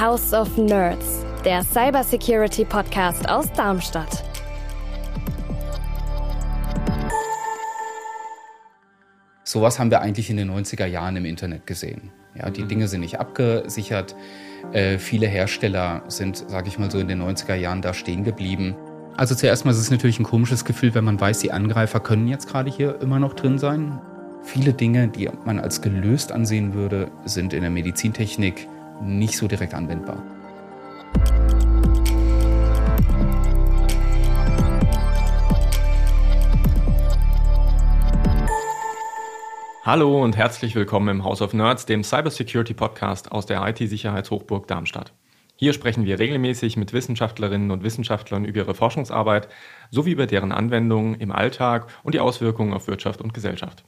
[0.00, 4.24] House of Nerds, der Cybersecurity Podcast aus Darmstadt.
[9.44, 12.10] Sowas haben wir eigentlich in den 90er Jahren im Internet gesehen.
[12.34, 12.68] Ja, die mhm.
[12.68, 14.16] Dinge sind nicht abgesichert.
[14.72, 18.76] Äh, viele Hersteller sind, sage ich mal so, in den 90er Jahren da stehen geblieben.
[19.18, 22.26] Also zuerst mal ist es natürlich ein komisches Gefühl, wenn man weiß, die Angreifer können
[22.26, 24.00] jetzt gerade hier immer noch drin sein.
[24.44, 28.66] Viele Dinge, die man als gelöst ansehen würde, sind in der Medizintechnik
[29.00, 30.22] nicht so direkt anwendbar.
[39.82, 45.12] Hallo und herzlich willkommen im House of Nerds, dem Cybersecurity Podcast aus der IT-Sicherheitshochburg Darmstadt.
[45.56, 49.48] Hier sprechen wir regelmäßig mit Wissenschaftlerinnen und Wissenschaftlern über ihre Forschungsarbeit
[49.90, 53.84] sowie über deren Anwendungen im Alltag und die Auswirkungen auf Wirtschaft und Gesellschaft.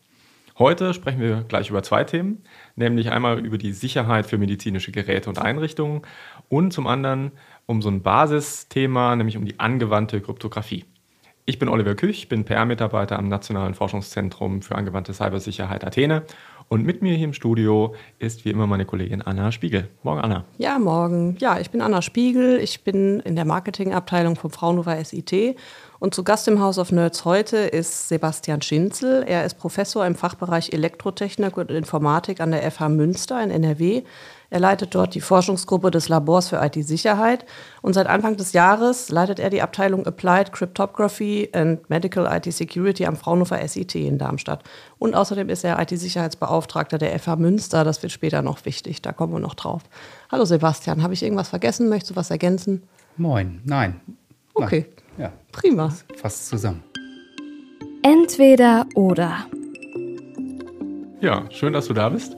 [0.59, 2.42] Heute sprechen wir gleich über zwei Themen,
[2.77, 6.02] nämlich einmal über die Sicherheit für medizinische Geräte und Einrichtungen
[6.48, 7.33] und zum anderen
[7.66, 10.85] um so ein Basisthema, nämlich um die angewandte Kryptographie.
[11.45, 16.23] Ich bin Oliver Küch, bin PR-Mitarbeiter am Nationalen Forschungszentrum für angewandte Cybersicherheit Athene
[16.68, 19.88] und mit mir hier im Studio ist wie immer meine Kollegin Anna Spiegel.
[20.02, 20.45] Morgen, Anna.
[20.59, 21.37] Ja, morgen.
[21.38, 22.60] Ja, ich bin Anna Spiegel.
[22.60, 25.57] Ich bin in der Marketingabteilung vom Fraunhofer SIT
[26.03, 29.23] und zu Gast im House of Nerds heute ist Sebastian Schinzel.
[29.25, 34.03] Er ist Professor im Fachbereich Elektrotechnik und Informatik an der FH Münster in NRW.
[34.51, 37.47] Er leitet dort die Forschungsgruppe des Labors für IT-Sicherheit
[37.83, 43.07] und seit Anfang des Jahres leitet er die Abteilung Applied Cryptography and Medical IT Security
[43.07, 44.65] am Fraunhofer SIT in Darmstadt.
[44.99, 47.85] Und außerdem ist er IT-Sicherheitsbeauftragter der FH Münster.
[47.85, 49.83] Das wird später noch wichtig, da kommen wir noch drauf.
[50.33, 51.89] Hallo Sebastian, habe ich irgendwas vergessen?
[51.89, 52.83] Möchtest du was ergänzen?
[53.17, 54.01] Moin, nein.
[54.55, 54.87] Okay.
[54.89, 55.02] Nein.
[55.18, 55.32] Ja.
[55.52, 55.93] Prima.
[56.16, 56.82] Fast zusammen.
[58.02, 59.46] Entweder oder.
[61.21, 62.37] Ja, schön, dass du da bist.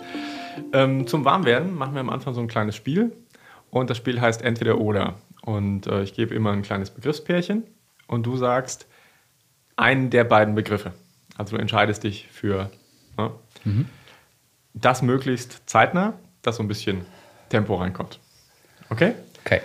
[0.72, 3.12] Ähm, zum Warmwerden machen wir am Anfang so ein kleines Spiel.
[3.70, 5.14] Und das Spiel heißt Entweder oder.
[5.42, 7.64] Und äh, ich gebe immer ein kleines Begriffspärchen
[8.06, 8.86] und du sagst
[9.77, 10.92] einen der beiden Begriffe.
[11.36, 12.70] Also du entscheidest dich für
[13.17, 13.33] ne,
[13.64, 13.89] mhm.
[14.74, 17.05] das möglichst zeitnah, dass so ein bisschen
[17.48, 18.20] Tempo reinkommt.
[18.91, 19.14] Okay?
[19.45, 19.61] Okay.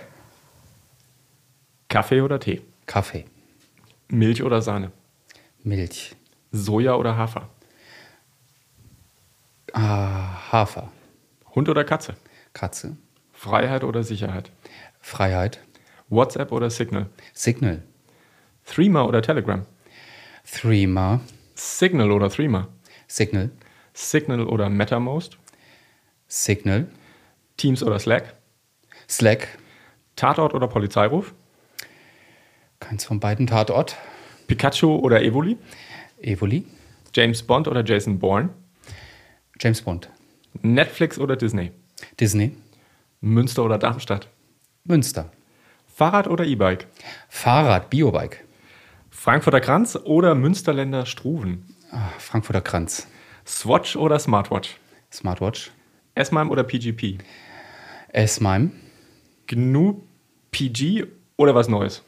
[1.88, 2.62] Kaffee oder Tee?
[2.90, 3.24] Kaffee.
[4.08, 4.90] Milch oder Sahne?
[5.62, 6.16] Milch.
[6.50, 7.48] Soja oder Hafer?
[9.72, 10.90] Ah, Hafer.
[11.54, 12.16] Hund oder Katze?
[12.52, 12.96] Katze.
[13.32, 14.50] Freiheit oder Sicherheit?
[14.98, 15.60] Freiheit.
[16.08, 17.06] WhatsApp oder Signal?
[17.32, 17.84] Signal.
[18.64, 19.64] Threema oder Telegram?
[20.44, 21.20] Threema.
[21.54, 22.66] Signal oder Threema?
[23.06, 23.52] Signal.
[23.94, 25.38] Signal oder MetaMost?
[26.26, 26.88] Signal.
[27.56, 28.34] Teams oder Slack?
[29.08, 29.46] Slack.
[30.16, 31.32] Tatort oder Polizeiruf?
[32.80, 33.96] Keins von beiden Tatort.
[34.46, 35.58] Pikachu oder Evoli?
[36.20, 36.64] Evoli.
[37.14, 38.50] James Bond oder Jason Bourne?
[39.60, 40.08] James Bond.
[40.62, 41.70] Netflix oder Disney?
[42.18, 42.56] Disney.
[43.20, 44.28] Münster oder Darmstadt?
[44.84, 45.30] Münster.
[45.86, 46.86] Fahrrad oder E-Bike?
[47.28, 48.38] Fahrrad, Biobike.
[49.10, 51.74] Frankfurter Kranz oder Münsterländer Struven?
[51.92, 53.06] Ah, Frankfurter Kranz.
[53.46, 54.76] Swatch oder Smartwatch?
[55.12, 55.70] Smartwatch.
[56.14, 57.18] S-MIME oder PGP?
[58.08, 58.70] S-MIME.
[59.46, 60.02] GNU
[60.50, 62.02] PG oder was Neues?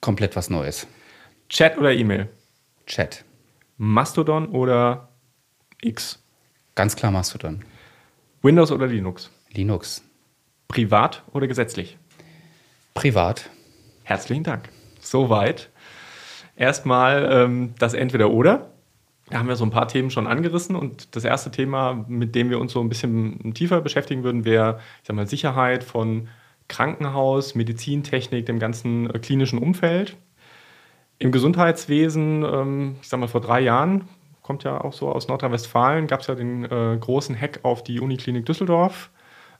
[0.00, 0.86] Komplett was Neues.
[1.48, 2.28] Chat oder E-Mail?
[2.86, 3.24] Chat.
[3.76, 5.08] Mastodon oder
[5.80, 6.22] X?
[6.74, 7.64] Ganz klar Mastodon.
[8.42, 9.30] Windows oder Linux?
[9.52, 10.02] Linux.
[10.68, 11.98] Privat oder gesetzlich?
[12.94, 13.50] Privat.
[14.04, 14.68] Herzlichen Dank.
[15.00, 15.70] Soweit.
[16.56, 18.70] Erstmal ähm, das Entweder-Oder.
[19.30, 22.50] Da haben wir so ein paar Themen schon angerissen und das erste Thema, mit dem
[22.50, 26.28] wir uns so ein bisschen tiefer beschäftigen würden, wäre, ich sag mal, Sicherheit von
[26.68, 30.16] Krankenhaus, Medizintechnik, dem ganzen äh, klinischen Umfeld.
[31.18, 34.08] Im Gesundheitswesen, ähm, ich sag mal vor drei Jahren,
[34.42, 38.00] kommt ja auch so aus Nordrhein-Westfalen, gab es ja den äh, großen Hack auf die
[38.00, 39.10] Uniklinik Düsseldorf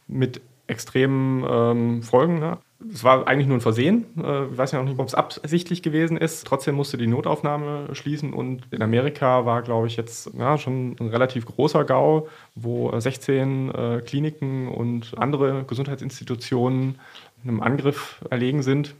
[0.07, 2.39] mit extremen ähm, Folgen.
[2.39, 2.59] Ne?
[2.93, 4.07] Es war eigentlich nur ein Versehen.
[4.23, 6.47] Äh, ich weiß ja noch nicht, ob es absichtlich gewesen ist.
[6.47, 11.09] Trotzdem musste die Notaufnahme schließen und in Amerika war, glaube ich, jetzt ja, schon ein
[11.09, 17.01] relativ großer GAU, wo 16 äh, Kliniken und andere Gesundheitsinstitutionen
[17.43, 18.95] einem Angriff erlegen sind.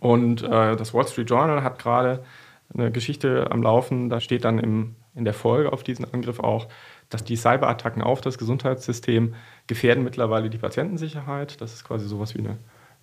[0.00, 2.24] Und äh, das Wall Street Journal hat gerade
[2.72, 4.10] eine Geschichte am Laufen.
[4.10, 6.68] Da steht dann im, in der Folge auf diesen Angriff auch,
[7.08, 9.34] dass die Cyberattacken auf das Gesundheitssystem
[9.68, 11.60] gefährden mittlerweile die Patientensicherheit.
[11.60, 12.58] Das ist quasi sowas wie eine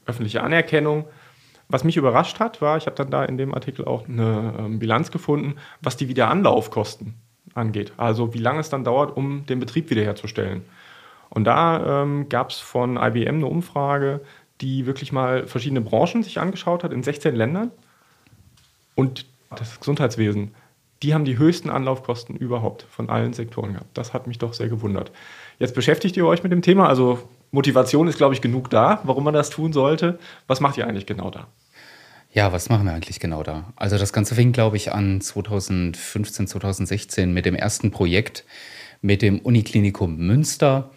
[0.05, 1.05] öffentliche Anerkennung.
[1.67, 4.79] Was mich überrascht hat, war, ich habe dann da in dem Artikel auch eine ähm,
[4.79, 7.15] Bilanz gefunden, was die Wiederanlaufkosten
[7.55, 7.93] angeht.
[7.97, 10.63] Also wie lange es dann dauert, um den Betrieb wiederherzustellen.
[11.29, 14.21] Und da ähm, gab es von IBM eine Umfrage,
[14.61, 17.71] die wirklich mal verschiedene Branchen sich angeschaut hat in 16 Ländern.
[18.93, 20.53] Und das Gesundheitswesen,
[21.03, 23.97] die haben die höchsten Anlaufkosten überhaupt von allen Sektoren gehabt.
[23.97, 25.11] Das hat mich doch sehr gewundert.
[25.59, 27.19] Jetzt beschäftigt ihr euch mit dem Thema, also
[27.51, 30.19] Motivation ist, glaube ich, genug da, warum man das tun sollte.
[30.47, 31.47] Was macht ihr eigentlich genau da?
[32.31, 33.71] Ja, was machen wir eigentlich genau da?
[33.77, 38.43] Also das Ganze fing, glaube ich, an 2015, 2016 mit dem ersten Projekt
[39.01, 40.91] mit dem Uniklinikum Münster,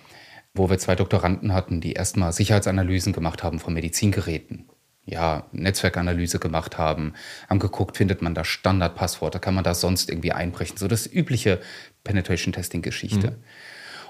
[0.55, 4.69] wo wir zwei Doktoranden hatten, die erstmal Sicherheitsanalysen gemacht haben von Medizingeräten.
[5.11, 7.15] Ja, Netzwerkanalyse gemacht haben,
[7.49, 10.77] haben geguckt, findet man da Standardpassworte, kann man da sonst irgendwie einbrechen.
[10.77, 11.61] So das übliche
[12.05, 13.31] Penetration-Testing-Geschichte.
[13.31, 13.37] Mhm.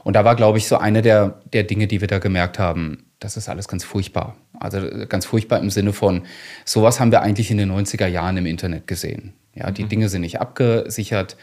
[0.02, 3.04] Und da war, glaube ich, so eine der, der Dinge, die wir da gemerkt haben,
[3.20, 4.36] das ist alles ganz furchtbar.
[4.58, 6.22] Also ganz furchtbar im Sinne von,
[6.64, 9.34] sowas haben wir eigentlich in den 90er Jahren im Internet gesehen.
[9.54, 9.88] Ja, die mhm.
[9.88, 11.36] Dinge sind nicht abgesichert.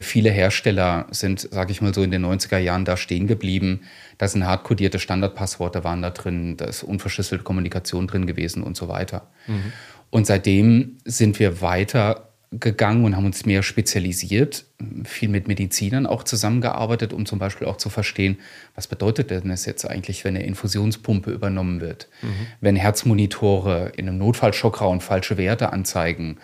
[0.00, 3.80] Viele Hersteller sind, sage ich mal so, in den 90er Jahren da stehen geblieben.
[4.16, 8.88] Da sind hardcodierte Standardpassworte waren da drin, da ist unverschlüsselte Kommunikation drin gewesen und so
[8.88, 9.28] weiter.
[9.46, 9.72] Mhm.
[10.10, 14.64] Und seitdem sind wir weiter gegangen und haben uns mehr spezialisiert,
[15.04, 18.38] viel mit Medizinern auch zusammengearbeitet, um zum Beispiel auch zu verstehen,
[18.74, 22.46] was bedeutet denn das jetzt eigentlich, wenn eine Infusionspumpe übernommen wird, mhm.
[22.62, 26.38] wenn Herzmonitore in einem Notfallschockraum falsche Werte anzeigen,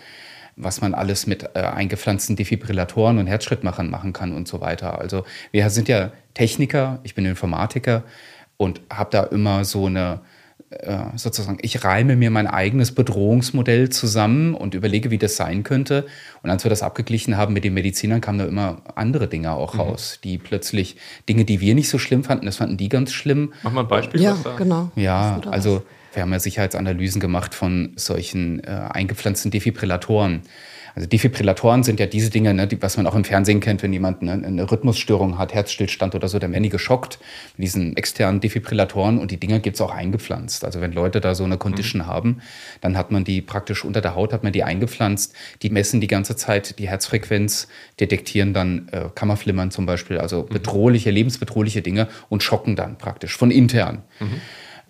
[0.56, 4.98] was man alles mit äh, eingepflanzten Defibrillatoren und Herzschrittmachern machen kann und so weiter.
[4.98, 8.04] Also wir sind ja Techniker, ich bin Informatiker
[8.56, 10.20] und habe da immer so eine
[10.70, 16.06] äh, sozusagen, ich reime mir mein eigenes Bedrohungsmodell zusammen und überlege, wie das sein könnte.
[16.42, 19.74] Und als wir das abgeglichen haben mit den Medizinern, kamen da immer andere Dinge auch
[19.74, 19.80] mhm.
[19.80, 20.96] raus, die plötzlich
[21.28, 23.52] Dinge, die wir nicht so schlimm fanden, das fanden die ganz schlimm.
[23.62, 24.20] Mach mal ein Beispiel.
[24.20, 24.90] Ja, genau.
[24.96, 25.82] Ja, also
[26.14, 30.42] wir haben ja Sicherheitsanalysen gemacht von solchen äh, eingepflanzten Defibrillatoren.
[30.94, 33.92] Also Defibrillatoren sind ja diese Dinge, ne, die, was man auch im Fernsehen kennt, wenn
[33.92, 37.18] jemand ne, eine Rhythmusstörung hat, Herzstillstand oder so, dann werden die geschockt
[37.56, 40.64] mit diesen externen Defibrillatoren und die Dinger gibt's auch eingepflanzt.
[40.64, 42.06] Also wenn Leute da so eine Condition mhm.
[42.06, 42.42] haben,
[42.80, 45.34] dann hat man die praktisch unter der Haut, hat man die eingepflanzt.
[45.62, 47.66] Die messen die ganze Zeit die Herzfrequenz,
[47.98, 50.54] detektieren dann äh, Kammerflimmern zum Beispiel, also mhm.
[50.54, 54.04] bedrohliche, lebensbedrohliche Dinge und schocken dann praktisch von intern.
[54.20, 54.40] Mhm.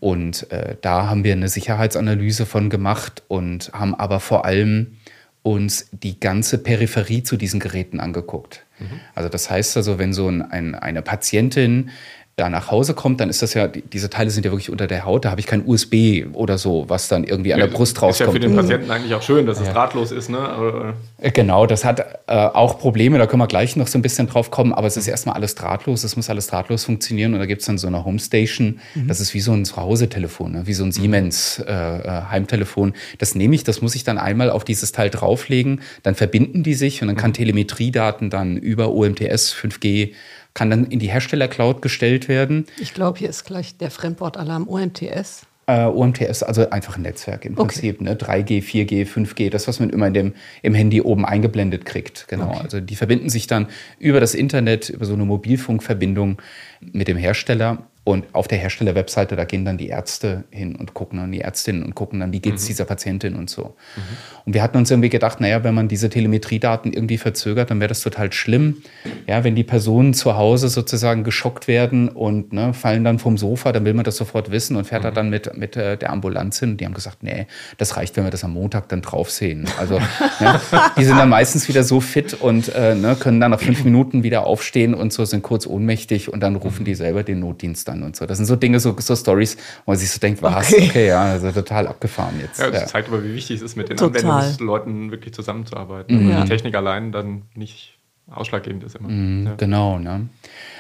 [0.05, 4.99] Und äh, da haben wir eine Sicherheitsanalyse von gemacht und haben aber vor allem
[5.43, 8.67] uns die ganze Peripherie zu diesen Geräten angeguckt.
[8.79, 9.01] Mhm.
[9.15, 11.89] Also das heißt also, wenn so ein, ein, eine Patientin
[12.37, 15.05] da nach Hause kommt, dann ist das ja, diese Teile sind ja wirklich unter der
[15.05, 18.15] Haut, da habe ich kein USB oder so, was dann irgendwie an der Brust rauskommt.
[18.15, 19.67] Ist ja für den Patienten eigentlich auch schön, dass ja.
[19.67, 20.39] es drahtlos ist, ne?
[20.39, 21.31] Aber, äh.
[21.31, 24.51] Genau, das hat äh, auch Probleme, da können wir gleich noch so ein bisschen drauf
[24.51, 27.61] kommen, aber es ist erstmal alles drahtlos, es muss alles drahtlos funktionieren und da gibt
[27.61, 29.07] es dann so eine Homestation, mhm.
[29.07, 30.63] das ist wie so ein Zuhause-Telefon, ne?
[30.67, 30.93] wie so ein mhm.
[30.93, 32.95] Siemens äh, äh, Heimtelefon.
[33.19, 36.75] Das nehme ich, das muss ich dann einmal auf dieses Teil drauflegen, dann verbinden die
[36.75, 37.35] sich und dann kann mhm.
[37.35, 40.15] Telemetriedaten dann über OMTS 5G
[40.55, 42.67] kann dann in die Hersteller-Cloud gestellt werden.
[42.81, 45.47] Ich glaube, hier ist gleich der Fremdwortalarm OMTS.
[45.67, 48.05] Äh, OMTS, also einfach ein Netzwerk im Prinzip, okay.
[48.05, 48.15] ne?
[48.17, 52.27] 3G, 4G, 5G, das, was man immer in dem, im Handy oben eingeblendet kriegt.
[52.29, 52.51] Genau.
[52.51, 52.61] Okay.
[52.62, 53.69] Also die verbinden sich dann
[53.99, 56.41] über das Internet, über so eine Mobilfunkverbindung
[56.81, 61.19] mit dem Hersteller und auf der Hersteller-Webseite, da gehen dann die Ärzte hin und gucken
[61.19, 62.67] dann die Ärztinnen und gucken dann, wie geht es mhm.
[62.67, 63.77] dieser Patientin und so.
[63.97, 64.03] Mhm.
[64.46, 67.88] Und wir hatten uns irgendwie gedacht, naja, wenn man diese Telemetriedaten irgendwie verzögert, dann wäre
[67.88, 68.82] das total schlimm.
[69.26, 73.73] Ja, wenn die Personen zu Hause sozusagen geschockt werden und ne, fallen dann vom Sofa,
[73.73, 75.06] dann will man das sofort wissen und fährt mhm.
[75.06, 76.73] da dann mit, mit äh, der Ambulanz hin.
[76.73, 77.46] Und die haben gesagt, nee,
[77.79, 79.67] das reicht, wenn wir das am Montag dann drauf sehen.
[79.79, 79.99] Also
[80.41, 80.61] ne,
[80.99, 84.25] die sind dann meistens wieder so fit und äh, ne, können dann nach fünf Minuten
[84.25, 88.02] wieder aufstehen und so, sind kurz ohnmächtig und dann rufen die selber den Notdienst an
[88.02, 88.26] und so.
[88.26, 89.56] Das sind so Dinge, so, so Stories,
[89.87, 90.87] wo man sich so denkt, was, okay.
[90.91, 92.60] okay, ja, also total abgefahren jetzt.
[92.60, 92.86] Ja, das ja.
[92.89, 94.33] zeigt aber, wie wichtig es ist, mit den total.
[94.34, 96.26] Anwendungsleuten wirklich zusammenzuarbeiten.
[96.26, 96.43] Mhm.
[96.43, 97.98] Die Technik allein dann nicht
[98.31, 99.08] ausschlaggebend ist immer.
[99.08, 99.55] Mhm, ja.
[99.56, 100.29] Genau, ne?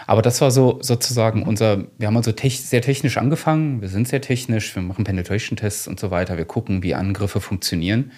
[0.06, 4.08] Aber das war so sozusagen unser, wir haben also tech, sehr technisch angefangen, wir sind
[4.08, 8.12] sehr technisch, wir machen Penetration-Tests und so weiter, wir gucken, wie Angriffe funktionieren.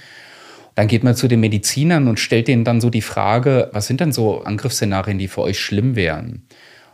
[0.74, 4.00] Dann geht man zu den Medizinern und stellt denen dann so die Frage, was sind
[4.00, 6.46] denn so Angriffsszenarien, die für euch schlimm wären?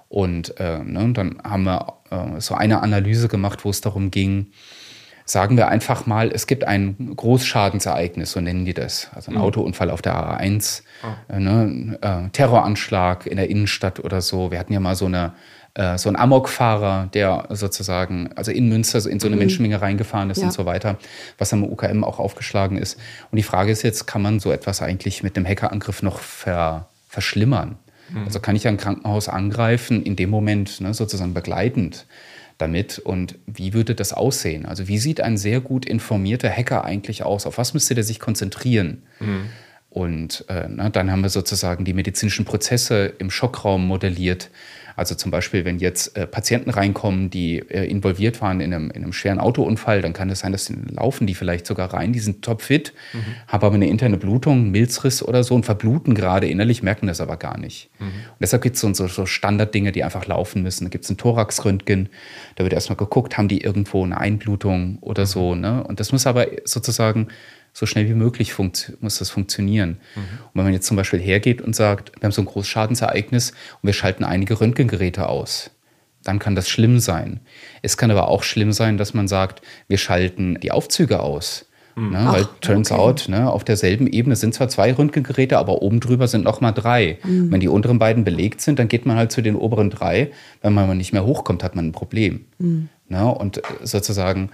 [0.08, 4.52] Und äh, ne, dann haben wir äh, so eine Analyse gemacht, wo es darum ging,
[5.33, 9.09] sagen wir einfach mal, es gibt ein Großschadensereignis, so nennen die das.
[9.15, 9.41] Also ein mhm.
[9.41, 11.33] Autounfall auf der A1, oh.
[11.33, 14.51] äh, ne, äh, Terroranschlag in der Innenstadt oder so.
[14.51, 15.33] Wir hatten ja mal so eine
[15.75, 19.41] äh, so ein Amokfahrer, der sozusagen, also in Münster in so eine mhm.
[19.41, 20.45] Menschenmenge reingefahren ist ja.
[20.45, 20.99] und so weiter,
[21.39, 22.99] was am UKM auch aufgeschlagen ist.
[23.31, 26.89] Und die Frage ist jetzt, kann man so etwas eigentlich mit einem Hackerangriff noch ver,
[27.09, 27.77] verschlimmern?
[28.11, 28.25] Mhm.
[28.27, 32.05] Also kann ich ein Krankenhaus angreifen, in dem Moment ne, sozusagen begleitend
[32.62, 34.64] damit und wie würde das aussehen?
[34.64, 37.47] Also wie sieht ein sehr gut informierter Hacker eigentlich aus?
[37.47, 39.02] Auf was müsste der sich konzentrieren?
[39.21, 39.47] Mhm.
[39.90, 44.50] Und äh, na, dann haben wir sozusagen die medizinischen Prozesse im Schockraum modelliert.
[44.96, 49.02] Also zum Beispiel, wenn jetzt äh, Patienten reinkommen, die äh, involviert waren in einem, in
[49.02, 52.20] einem, schweren Autounfall, dann kann es sein, dass die laufen die vielleicht sogar rein, die
[52.20, 53.18] sind topfit, mhm.
[53.46, 57.37] haben aber eine interne Blutung, Milzriss oder so und verbluten gerade innerlich, merken das aber
[57.37, 57.90] gar nicht.
[57.99, 58.06] Mhm.
[58.06, 60.84] Und deshalb gibt es so, so Standarddinge, die einfach laufen müssen.
[60.84, 62.08] Da gibt es ein Thoraxröntgen,
[62.56, 65.54] da wird erstmal geguckt, haben die irgendwo eine Einblutung oder so.
[65.54, 65.82] Ne?
[65.84, 67.28] Und das muss aber sozusagen
[67.73, 69.99] so schnell wie möglich muss das funktionieren.
[70.14, 70.21] Mhm.
[70.21, 73.50] Und wenn man jetzt zum Beispiel hergeht und sagt, wir haben so ein großes Schadensereignis
[73.50, 75.71] und wir schalten einige Röntgengeräte aus,
[76.23, 77.41] dann kann das schlimm sein.
[77.81, 81.67] Es kann aber auch schlimm sein, dass man sagt, wir schalten die Aufzüge aus.
[81.97, 82.11] Mhm.
[82.11, 83.00] Ne, Ach, weil turns okay.
[83.00, 86.73] out, ne, auf derselben Ebene sind zwar zwei Röntgengeräte, aber oben drüber sind noch mal
[86.73, 87.19] drei.
[87.25, 87.50] Mhm.
[87.50, 90.31] Wenn die unteren beiden belegt sind, dann geht man halt zu den oberen drei.
[90.62, 92.47] Wenn man nicht mehr hochkommt, hat man ein Problem.
[92.59, 92.88] Mhm.
[93.09, 94.50] Ne, und sozusagen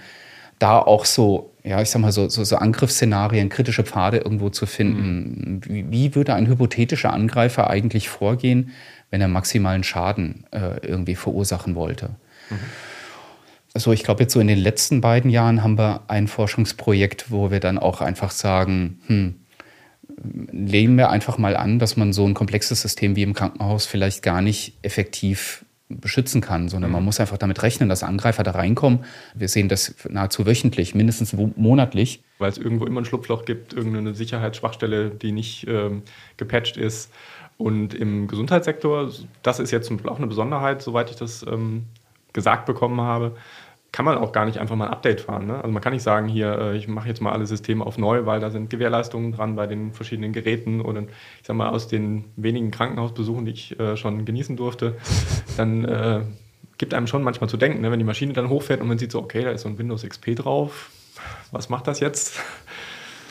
[0.58, 4.64] da auch so, ja, ich sag mal, so, so, so Angriffsszenarien, kritische Pfade irgendwo zu
[4.64, 5.60] finden.
[5.66, 8.70] Wie, wie, würde ein hypothetischer Angreifer eigentlich vorgehen,
[9.10, 12.10] wenn er maximalen Schaden äh, irgendwie verursachen wollte?
[12.48, 12.56] Mhm.
[13.74, 17.50] Also ich glaube, jetzt so in den letzten beiden Jahren haben wir ein Forschungsprojekt, wo
[17.50, 19.34] wir dann auch einfach sagen, hm,
[20.50, 24.22] lehnen wir einfach mal an, dass man so ein komplexes System wie im Krankenhaus vielleicht
[24.22, 27.06] gar nicht effektiv beschützen kann, sondern man mhm.
[27.06, 29.04] muss einfach damit rechnen, dass Angreifer da reinkommen.
[29.34, 32.22] Wir sehen das nahezu wöchentlich, mindestens monatlich.
[32.38, 36.02] Weil es irgendwo immer ein Schlupfloch gibt, irgendeine Sicherheitsschwachstelle, die nicht ähm,
[36.36, 37.12] gepatcht ist.
[37.56, 39.10] Und im Gesundheitssektor,
[39.42, 41.86] das ist jetzt zum Beispiel auch eine Besonderheit, soweit ich das ähm,
[42.32, 43.36] gesagt bekommen habe,
[43.92, 45.46] kann man auch gar nicht einfach mal ein Update fahren.
[45.46, 45.56] Ne?
[45.56, 48.26] Also man kann nicht sagen, hier, äh, ich mache jetzt mal alle Systeme auf neu,
[48.26, 52.26] weil da sind Gewährleistungen dran bei den verschiedenen Geräten oder ich sag mal aus den
[52.36, 54.96] wenigen Krankenhausbesuchen, die ich äh, schon genießen durfte,
[55.56, 56.20] dann äh,
[56.76, 57.90] gibt einem schon manchmal zu denken, ne?
[57.90, 60.02] wenn die Maschine dann hochfährt und man sieht so, okay, da ist so ein Windows
[60.06, 60.90] XP drauf,
[61.50, 62.40] was macht das jetzt?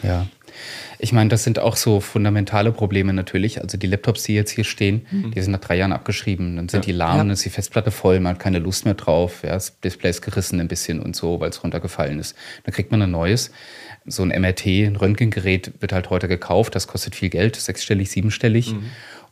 [0.03, 0.25] Ja,
[0.99, 3.61] ich meine, das sind auch so fundamentale Probleme natürlich.
[3.61, 5.31] Also die Laptops, die jetzt hier stehen, mhm.
[5.31, 6.55] die sind nach drei Jahren abgeschrieben.
[6.55, 6.91] Dann sind ja.
[6.91, 9.43] die lahm, dann ist die Festplatte voll, man hat keine Lust mehr drauf.
[9.43, 12.35] Ja, das Display ist gerissen ein bisschen und so, weil es runtergefallen ist.
[12.63, 13.51] Dann kriegt man ein neues.
[14.05, 16.75] So ein MRT, ein Röntgengerät wird halt heute gekauft.
[16.75, 18.73] Das kostet viel Geld, sechsstellig, siebenstellig.
[18.73, 18.83] Mhm.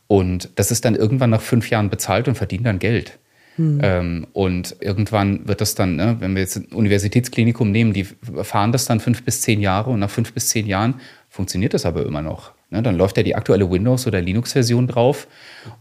[0.06, 3.18] Und das ist dann irgendwann nach fünf Jahren bezahlt und verdient dann Geld.
[3.56, 3.80] Hm.
[3.82, 8.70] Ähm, und irgendwann wird das dann, ne, wenn wir jetzt ein Universitätsklinikum nehmen, die fahren
[8.70, 11.00] das dann fünf bis zehn Jahre und nach fünf bis zehn Jahren
[11.36, 12.52] funktioniert das aber immer noch.
[12.70, 12.82] Ne?
[12.82, 15.28] Dann läuft ja die aktuelle Windows- oder Linux-Version drauf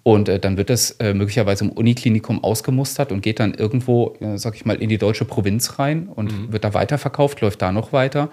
[0.03, 4.37] und äh, dann wird das äh, möglicherweise im Uniklinikum ausgemustert und geht dann irgendwo, äh,
[4.37, 6.51] sag ich mal, in die deutsche Provinz rein und mhm.
[6.51, 8.29] wird da weiterverkauft, läuft da noch weiter.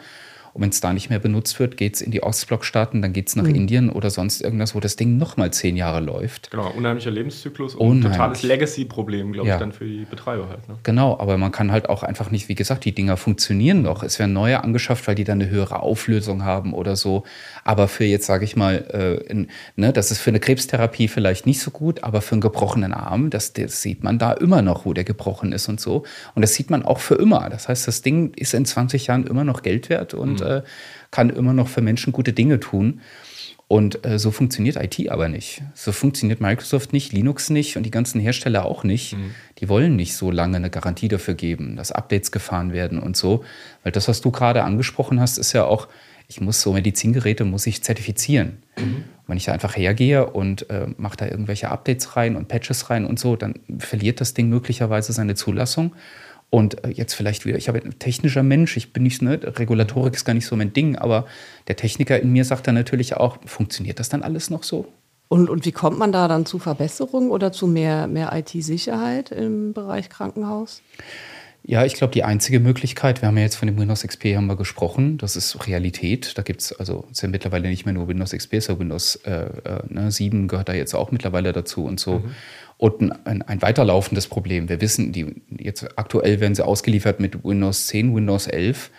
[0.54, 3.28] Und wenn es da nicht mehr benutzt wird, geht es in die Ostblockstaaten, dann geht
[3.28, 3.54] es nach mhm.
[3.54, 6.50] Indien oder sonst irgendwas, wo das Ding nochmal zehn Jahre läuft.
[6.50, 8.12] Genau, unheimlicher Lebenszyklus und Unheimlich.
[8.12, 9.54] totales Legacy-Problem, glaube ja.
[9.54, 10.68] ich, dann für die Betreiber halt.
[10.68, 10.76] Ne?
[10.82, 14.02] Genau, aber man kann halt auch einfach nicht, wie gesagt, die Dinger funktionieren noch.
[14.02, 17.24] Es werden neue angeschafft, weil die dann eine höhere Auflösung haben oder so.
[17.64, 21.46] Aber für jetzt, sage ich mal, äh, in, ne, das ist für eine Krebstherapie vielleicht
[21.46, 24.84] nicht so gut, aber für einen gebrochenen Arm, das, das sieht man da immer noch,
[24.84, 26.04] wo der gebrochen ist und so.
[26.34, 27.48] Und das sieht man auch für immer.
[27.50, 30.46] Das heißt, das Ding ist in 20 Jahren immer noch Geld wert und mhm.
[30.46, 30.62] äh,
[31.10, 33.00] kann immer noch für Menschen gute Dinge tun.
[33.68, 35.62] Und äh, so funktioniert IT aber nicht.
[35.74, 39.16] So funktioniert Microsoft nicht, Linux nicht und die ganzen Hersteller auch nicht.
[39.16, 39.34] Mhm.
[39.60, 43.44] Die wollen nicht so lange eine Garantie dafür geben, dass Updates gefahren werden und so.
[43.82, 45.88] Weil das, was du gerade angesprochen hast, ist ja auch,
[46.32, 48.62] ich muss so Medizingeräte muss ich zertifizieren.
[48.78, 49.04] Mhm.
[49.26, 53.04] Wenn ich da einfach hergehe und äh, mache da irgendwelche Updates rein und Patches rein
[53.04, 55.94] und so, dann verliert das Ding möglicherweise seine Zulassung.
[56.48, 60.14] Und äh, jetzt vielleicht wieder, ich habe ein technischer Mensch, ich bin nicht, ne, Regulatorik
[60.14, 61.26] ist gar nicht so mein Ding, aber
[61.68, 64.86] der Techniker in mir sagt dann natürlich auch, funktioniert das dann alles noch so?
[65.28, 69.72] Und, und wie kommt man da dann zu Verbesserungen oder zu mehr, mehr IT-Sicherheit im
[69.72, 70.82] Bereich Krankenhaus?
[71.64, 74.46] Ja, ich glaube, die einzige Möglichkeit, wir haben ja jetzt von dem Windows XP haben
[74.46, 76.36] wir gesprochen, das ist Realität.
[76.36, 79.44] Da gibt es, also ist ja mittlerweile nicht mehr nur Windows XP, sondern Windows äh,
[79.44, 82.18] äh, ne, 7 gehört da jetzt auch mittlerweile dazu und so.
[82.18, 82.34] Mhm.
[82.78, 84.68] Und ein, ein, weiterlaufendes Problem.
[84.68, 88.90] Wir wissen, die, jetzt aktuell werden sie ausgeliefert mit Windows 10, Windows 11.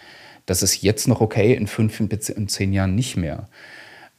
[0.45, 3.49] Das ist jetzt noch okay, in fünf, in zehn Jahren nicht mehr.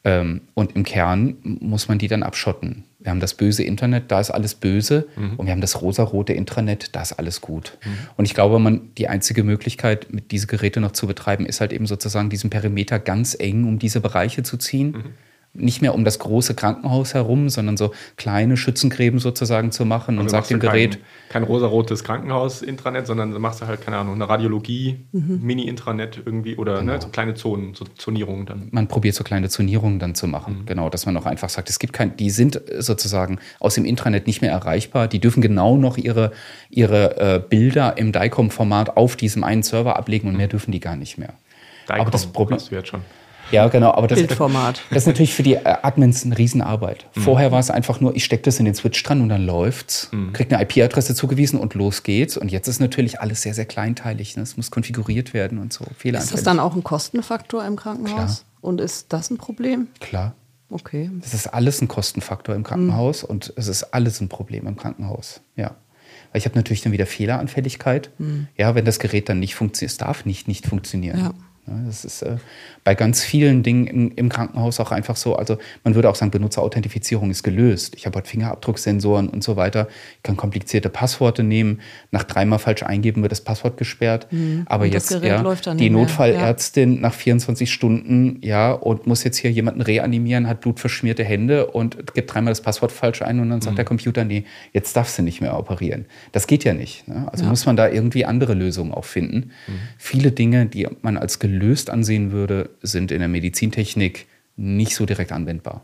[0.04, 2.84] Ähm, und im Kern muss man die dann abschotten.
[3.04, 5.06] Wir haben das böse Internet, da ist alles böse.
[5.14, 5.34] Mhm.
[5.36, 7.76] Und wir haben das rosarote Intranet, da ist alles gut.
[7.84, 7.98] Mhm.
[8.16, 11.74] Und ich glaube, man, die einzige Möglichkeit, mit diese Geräte noch zu betreiben, ist halt
[11.74, 15.14] eben sozusagen diesen Perimeter ganz eng um diese Bereiche zu ziehen.
[15.56, 20.24] Nicht mehr um das große Krankenhaus herum, sondern so kleine Schützengräben sozusagen zu machen und,
[20.24, 20.92] und sagt dem Gerät.
[20.94, 25.40] Kein, kein rosarotes Krankenhaus-Intranet, sondern du machst du halt, keine Ahnung, eine Radiologie, mhm.
[25.42, 26.92] Mini-Intranet irgendwie oder ne, genau.
[26.94, 28.68] ne, so kleine Zonen, so Zonierungen dann.
[28.72, 30.60] Man probiert so kleine Zonierungen dann zu machen.
[30.60, 30.66] Mhm.
[30.66, 34.26] Genau, dass man auch einfach sagt, es gibt kein, die sind sozusagen aus dem Intranet
[34.26, 35.06] nicht mehr erreichbar.
[35.08, 36.32] Die dürfen genau noch ihre,
[36.70, 40.38] ihre äh, Bilder im DICOM-Format auf diesem einen Server ablegen und mhm.
[40.38, 41.34] mehr dürfen die gar nicht mehr.
[41.88, 42.58] DICOM, Aber das Problem.
[42.58, 43.02] Hast du jetzt schon.
[43.50, 43.92] Ja, genau.
[43.92, 44.82] Aber das, Bildformat.
[44.90, 47.06] das ist natürlich für die äh, Admins eine Riesenarbeit.
[47.12, 50.10] Vorher war es einfach nur, ich stecke das in den Switch dran und dann läuft's,
[50.32, 52.36] kriegt eine IP-Adresse zugewiesen und los geht's.
[52.36, 54.36] Und jetzt ist natürlich alles sehr, sehr kleinteilig.
[54.36, 54.42] Ne?
[54.42, 55.84] Es muss konfiguriert werden und so.
[56.02, 58.14] Ist das dann auch ein Kostenfaktor im Krankenhaus?
[58.14, 58.36] Klar.
[58.60, 59.88] Und ist das ein Problem?
[60.00, 60.34] Klar.
[60.70, 61.10] Okay.
[61.20, 65.40] Das ist alles ein Kostenfaktor im Krankenhaus und es ist alles ein Problem im Krankenhaus.
[65.56, 65.76] Ja.
[66.32, 68.10] Weil ich habe natürlich dann wieder Fehleranfälligkeit.
[68.56, 71.18] Ja, wenn das Gerät dann nicht funktioniert, es darf nicht nicht funktionieren.
[71.18, 71.34] Ja.
[71.66, 72.36] Ja, das ist äh,
[72.84, 75.34] bei ganz vielen Dingen im, im Krankenhaus auch einfach so.
[75.36, 77.94] Also man würde auch sagen, Benutzerauthentifizierung ist gelöst.
[77.96, 79.88] Ich habe halt Fingerabdrucksensoren und so weiter.
[80.18, 81.80] Ich kann komplizierte Passworte nehmen.
[82.10, 84.26] Nach dreimal falsch eingeben wird das Passwort gesperrt.
[84.66, 85.88] Aber Und jetzt ja, läuft dann die.
[85.88, 92.12] Notfallärztin nach 24 Stunden ja und muss jetzt hier jemanden reanimieren, hat blutverschmierte Hände und
[92.12, 94.44] gibt dreimal das Passwort falsch ein und dann sagt der Computer, nee,
[94.74, 96.04] jetzt darfst du nicht mehr operieren.
[96.32, 97.08] Das geht ja nicht.
[97.08, 97.26] Ne?
[97.32, 97.50] Also Ja.
[97.50, 99.50] muss man da irgendwie andere Lösungen auch finden.
[99.96, 101.53] Viele Dinge, die man als gelöst
[101.90, 105.82] ansehen würde, sind in der Medizintechnik nicht so direkt anwendbar.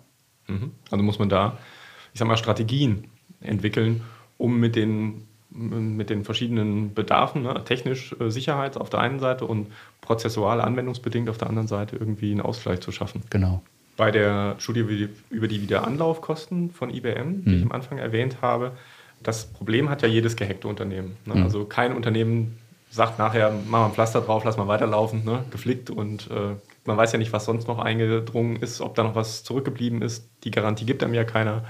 [0.48, 0.72] Mhm.
[0.90, 1.58] Also muss man da,
[2.12, 3.04] ich sag mal, Strategien
[3.40, 4.02] entwickeln,
[4.38, 9.44] um mit den, mit den verschiedenen Bedarfen, ne, technisch äh, Sicherheit auf der einen Seite
[9.46, 9.66] und
[10.00, 13.22] prozessual anwendungsbedingt auf der anderen Seite irgendwie einen Ausgleich zu schaffen.
[13.30, 13.62] Genau.
[13.96, 18.72] Bei der Studie über die- Wiederanlaufkosten von IBM, die ich am Anfang erwähnt habe,
[19.22, 21.16] das Problem hat ja jedes gehackte Unternehmen.
[21.26, 21.34] Ne?
[21.42, 22.56] Also kein Unternehmen
[22.90, 25.44] sagt nachher, mach mal ein Pflaster drauf, lass mal weiterlaufen, ne?
[25.50, 29.14] geflickt und äh, man weiß ja nicht, was sonst noch eingedrungen ist, ob da noch
[29.14, 30.28] was zurückgeblieben ist.
[30.44, 31.64] Die Garantie gibt einem ja keiner.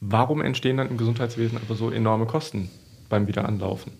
[0.00, 2.70] Warum entstehen dann im Gesundheitswesen aber so enorme Kosten
[3.08, 3.92] beim Wiederanlaufen?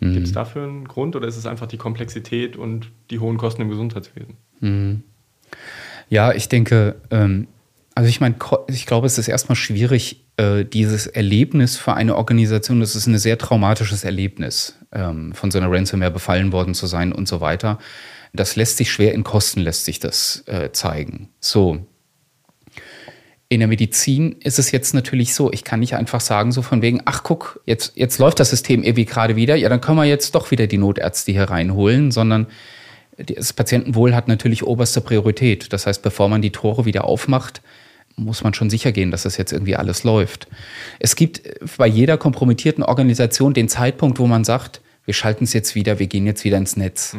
[0.00, 3.62] Gibt es dafür einen Grund oder ist es einfach die Komplexität und die hohen Kosten
[3.62, 4.36] im Gesundheitswesen?
[6.08, 7.48] Ja, ich denke, ähm,
[7.96, 8.36] also ich meine,
[8.68, 13.18] ich glaube, es ist erstmal schwierig, äh, dieses Erlebnis für eine Organisation, das ist ein
[13.18, 17.78] sehr traumatisches Erlebnis, ähm, von so einer Ransomware befallen worden zu sein und so weiter.
[18.32, 21.30] Das lässt sich schwer in Kosten, lässt sich das äh, zeigen.
[21.40, 21.86] So.
[23.50, 26.82] In der Medizin ist es jetzt natürlich so, ich kann nicht einfach sagen, so von
[26.82, 30.04] wegen, ach guck, jetzt, jetzt läuft das System irgendwie gerade wieder, ja, dann können wir
[30.04, 32.46] jetzt doch wieder die Notärzte hier reinholen, sondern
[33.16, 35.72] das Patientenwohl hat natürlich oberste Priorität.
[35.72, 37.62] Das heißt, bevor man die Tore wieder aufmacht,
[38.18, 40.48] muss man schon sicher gehen, dass das jetzt irgendwie alles läuft.
[40.98, 41.42] Es gibt
[41.76, 46.06] bei jeder kompromittierten Organisation den Zeitpunkt, wo man sagt, wir schalten es jetzt wieder, wir
[46.06, 47.16] gehen jetzt wieder ins Netz.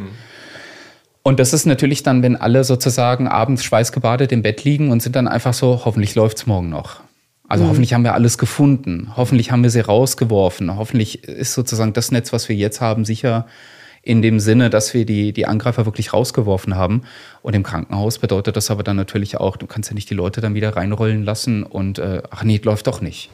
[1.24, 5.16] Und das ist natürlich dann, wenn alle sozusagen abends schweißgebadet im Bett liegen und sind
[5.16, 7.02] dann einfach so, hoffentlich läuft's morgen noch.
[7.48, 9.12] Also hoffentlich haben wir alles gefunden.
[9.18, 10.76] Hoffentlich haben wir sie rausgeworfen.
[10.76, 13.48] Hoffentlich ist sozusagen das Netz, was wir jetzt haben, sicher
[14.02, 17.04] in dem Sinne, dass wir die, die Angreifer wirklich rausgeworfen haben.
[17.42, 20.42] Und im Krankenhaus bedeutet das aber dann natürlich auch, du kannst ja nicht die Leute
[20.42, 23.30] dann wieder reinrollen lassen und äh, ach nee, läuft doch nicht.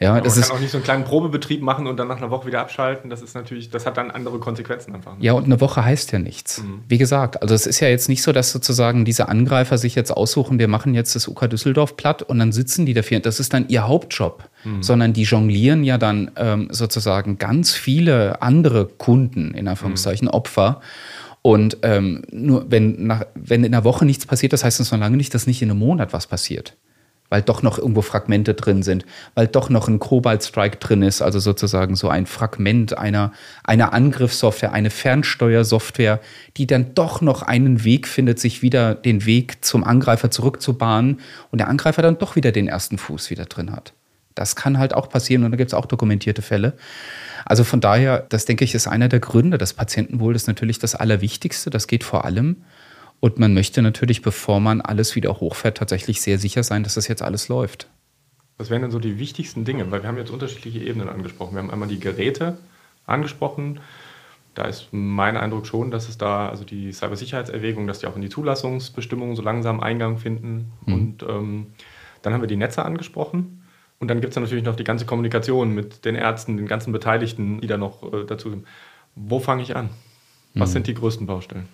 [0.00, 2.16] Ja, das man ist, kann auch nicht so einen kleinen Probebetrieb machen und dann nach
[2.16, 3.10] einer Woche wieder abschalten.
[3.10, 5.16] Das ist natürlich, das hat dann andere Konsequenzen einfach.
[5.16, 5.24] ne?
[5.24, 6.62] Ja, und eine Woche heißt ja nichts.
[6.88, 10.10] Wie gesagt, also es ist ja jetzt nicht so, dass sozusagen diese Angreifer sich jetzt
[10.10, 13.20] aussuchen, wir machen jetzt das UK Düsseldorf platt und dann sitzen die dafür.
[13.20, 14.44] Das ist dann ihr Hauptjob.
[14.80, 20.80] Sondern die jonglieren ja dann ähm, sozusagen ganz viele andere Kunden, in Anführungszeichen Opfer.
[21.46, 24.98] Und ähm, nur wenn, nach, wenn in einer Woche nichts passiert, das heißt es noch
[24.98, 26.74] lange nicht, dass nicht in einem Monat was passiert.
[27.28, 31.40] Weil doch noch irgendwo Fragmente drin sind, weil doch noch ein Cobalt-Strike drin ist, also
[31.40, 36.20] sozusagen so ein Fragment einer, einer Angriffssoftware, eine Fernsteuersoftware,
[36.56, 41.58] die dann doch noch einen Weg findet, sich wieder den Weg zum Angreifer zurückzubahnen und
[41.58, 43.92] der Angreifer dann doch wieder den ersten Fuß wieder drin hat.
[44.34, 46.74] Das kann halt auch passieren und da gibt es auch dokumentierte Fälle.
[47.44, 49.58] Also von daher, das denke ich, ist einer der Gründe.
[49.58, 51.70] Das Patientenwohl ist natürlich das Allerwichtigste.
[51.70, 52.64] Das geht vor allem.
[53.20, 57.08] Und man möchte natürlich, bevor man alles wieder hochfährt, tatsächlich sehr sicher sein, dass das
[57.08, 57.88] jetzt alles läuft.
[58.58, 59.90] Was wären denn so die wichtigsten Dinge?
[59.90, 61.54] Weil wir haben jetzt unterschiedliche Ebenen angesprochen.
[61.54, 62.58] Wir haben einmal die Geräte
[63.06, 63.80] angesprochen.
[64.54, 68.22] Da ist mein Eindruck schon, dass es da, also die Cybersicherheitserwägungen, dass die auch in
[68.22, 70.72] die Zulassungsbestimmungen so langsam Eingang finden.
[70.86, 71.66] Und ähm,
[72.22, 73.63] dann haben wir die Netze angesprochen.
[73.98, 77.60] Und dann gibt es natürlich noch die ganze Kommunikation mit den Ärzten, den ganzen Beteiligten,
[77.60, 78.66] die da noch äh, dazu sind.
[79.14, 79.90] Wo fange ich an?
[80.56, 81.68] Was sind die größten Baustellen?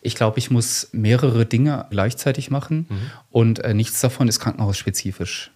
[0.00, 2.86] Ich glaube, ich muss mehrere Dinge gleichzeitig machen
[3.30, 5.50] und äh, nichts davon ist krankenhausspezifisch.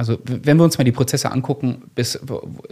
[0.00, 2.18] Also wenn wir uns mal die Prozesse angucken, bis,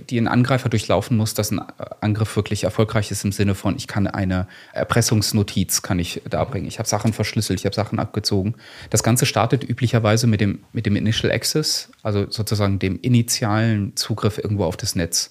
[0.09, 1.63] die ein Angreifer durchlaufen muss, dass ein äh,
[2.01, 6.67] Angriff wirklich erfolgreich ist im Sinne von, ich kann eine Erpressungsnotiz kann ich darbringen.
[6.67, 8.55] Ich habe Sachen verschlüsselt, ich habe Sachen abgezogen.
[8.89, 14.39] Das Ganze startet üblicherweise mit dem, mit dem Initial Access, also sozusagen dem initialen Zugriff
[14.39, 15.31] irgendwo auf das Netz.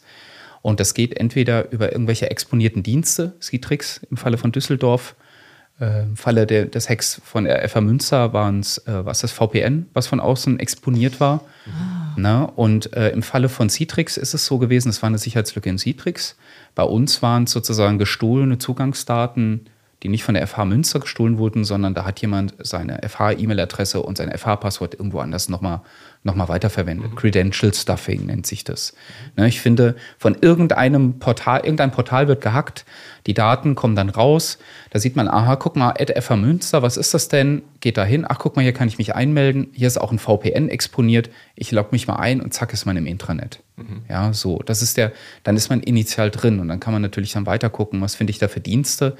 [0.62, 5.16] Und das geht entweder über irgendwelche exponierten Dienste, Citrix im Falle von Düsseldorf,
[5.80, 10.08] Im Falle der, des Hacks von RFA Münster waren es, äh, was das VPN, was
[10.08, 11.42] von außen exponiert war.
[12.16, 15.70] Na, und äh, im Falle von Citrix ist es so gewesen, es war eine Sicherheitslücke
[15.70, 16.36] in Citrix.
[16.74, 19.70] Bei uns waren es sozusagen gestohlene Zugangsdaten
[20.04, 24.18] die nicht von der FH Münster gestohlen wurden, sondern da hat jemand seine FH-E-Mail-Adresse und
[24.18, 25.82] sein FH-Passwort irgendwo anders nochmal
[26.24, 27.12] noch mal weiterverwendet.
[27.12, 27.16] Mhm.
[27.16, 28.94] Credential Stuffing nennt sich das.
[29.36, 32.86] Ne, ich finde, von irgendeinem Portal, irgendein Portal wird gehackt,
[33.26, 34.60] die Daten kommen dann raus,
[34.92, 37.64] da sieht man, aha, guck mal, at FH Münster, was ist das denn?
[37.80, 40.20] Geht da hin, ach, guck mal, hier kann ich mich einmelden, hier ist auch ein
[40.20, 43.62] VPN exponiert, ich logge mich mal ein und zack ist man im Intranet.
[43.78, 44.04] Mhm.
[44.10, 47.32] Ja, so, das ist der, dann ist man initial drin und dann kann man natürlich
[47.32, 49.18] dann weiter gucken, was finde ich da für Dienste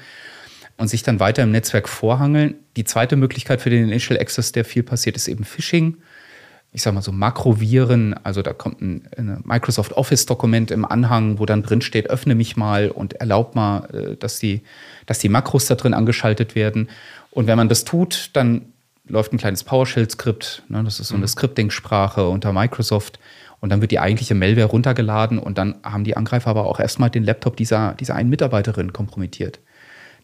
[0.78, 2.54] und sich dann weiter im Netzwerk vorhangeln.
[2.76, 5.98] Die zweite Möglichkeit für den Initial Access, der viel passiert, ist eben Phishing.
[6.70, 11.46] Ich sage mal so Makroviren, also da kommt ein, ein Microsoft Office-Dokument im Anhang, wo
[11.46, 14.62] dann drin steht, öffne mich mal und erlaub mal, äh, dass die,
[15.06, 16.88] dass die Makros da drin angeschaltet werden.
[17.30, 18.66] Und wenn man das tut, dann
[19.08, 21.28] läuft ein kleines PowerShell-Skript, ne, das ist so eine mhm.
[21.28, 23.18] Scripting-Sprache unter Microsoft.
[23.60, 27.10] Und dann wird die eigentliche Malware runtergeladen und dann haben die Angreifer aber auch erstmal
[27.10, 29.58] den Laptop dieser, dieser einen Mitarbeiterin kompromittiert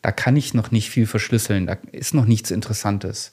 [0.04, 3.32] da kann ich noch nicht viel verschlüsseln, da ist noch nichts Interessantes.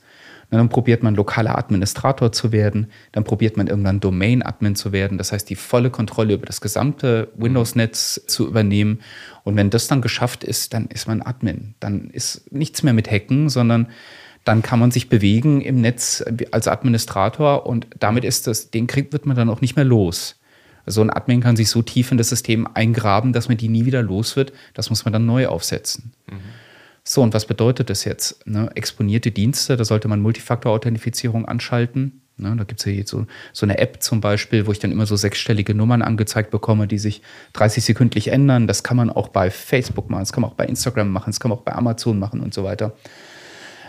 [0.52, 5.34] dann probiert man lokaler Administrator zu werden, dann probiert man irgendwann Domain-Admin zu werden, das
[5.34, 9.02] heißt die volle Kontrolle über das gesamte Windows-Netz zu übernehmen.
[9.44, 11.76] Und wenn das dann geschafft ist, dann ist man Admin.
[11.82, 13.88] Dann ist nichts mehr mit Hacken, sondern
[14.46, 19.12] dann kann man sich bewegen im Netz als Administrator und damit ist das, den Krieg
[19.12, 20.40] wird man dann auch nicht mehr los.
[20.86, 23.86] So ein Admin kann sich so tief in das System eingraben, dass man die nie
[23.86, 24.54] wieder los wird.
[24.74, 26.14] Das muss man dann neu aufsetzen.
[26.28, 26.40] Mhm.
[27.04, 28.46] So, und was bedeutet das jetzt?
[28.48, 28.70] Ne?
[28.76, 32.22] Exponierte Dienste, da sollte man Multifaktor-Authentifizierung anschalten.
[32.38, 32.56] Ne?
[32.56, 35.06] Da gibt es ja jetzt so, so eine App zum Beispiel, wo ich dann immer
[35.06, 37.22] so sechsstellige Nummern angezeigt bekomme, die sich
[37.54, 38.68] 30 sekündlich ändern.
[38.68, 41.40] Das kann man auch bei Facebook machen, das kann man auch bei Instagram machen, das
[41.40, 42.94] kann man auch bei Amazon machen und so weiter.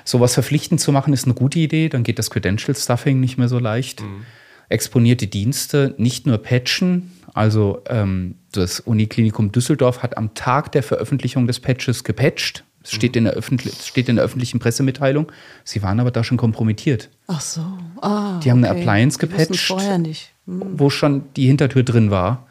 [0.05, 3.48] Sowas verpflichtend zu machen, ist eine gute Idee, dann geht das Credential Stuffing nicht mehr
[3.48, 4.01] so leicht.
[4.01, 4.25] Mhm.
[4.68, 11.46] Exponierte Dienste nicht nur patchen, also ähm, das Uniklinikum Düsseldorf hat am Tag der Veröffentlichung
[11.46, 15.31] des Patches gepatcht, es steht in, der steht in der öffentlichen Pressemitteilung.
[15.64, 17.11] Sie waren aber da schon kompromittiert.
[17.27, 17.61] Ach so.
[18.01, 18.71] Ah, die haben okay.
[18.71, 20.33] eine Appliance gepatcht, vorher nicht.
[20.47, 20.79] Hm.
[20.79, 22.47] wo schon die Hintertür drin war.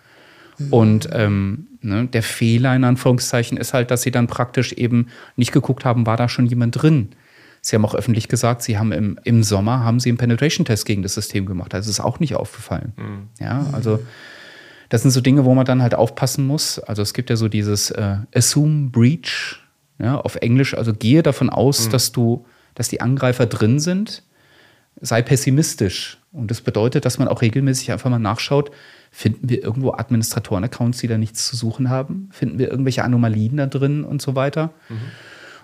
[0.58, 0.74] Hm.
[0.74, 5.52] Und ähm, ne, der Fehler in Anführungszeichen ist halt, dass sie dann praktisch eben nicht
[5.52, 7.10] geguckt haben, war da schon jemand drin.
[7.62, 11.04] Sie haben auch öffentlich gesagt, sie haben im, im Sommer haben sie einen Penetration-Test gegen
[11.04, 11.74] das System gemacht.
[11.74, 12.94] Das ist auch nicht aufgefallen.
[12.98, 13.28] Mhm.
[13.40, 14.00] Ja, also
[14.90, 16.80] das sind so Dinge, wo man dann halt aufpassen muss.
[16.80, 19.61] Also es gibt ja so dieses äh, Assume Breach,
[20.02, 21.92] ja, auf Englisch, also gehe davon aus, mhm.
[21.92, 24.24] dass du, dass die Angreifer drin sind,
[25.00, 26.18] sei pessimistisch.
[26.32, 28.72] Und das bedeutet, dass man auch regelmäßig einfach mal nachschaut,
[29.12, 32.30] finden wir irgendwo Administratoren-Accounts, die da nichts zu suchen haben?
[32.32, 34.72] Finden wir irgendwelche Anomalien da drin und so weiter?
[34.90, 34.96] Mhm.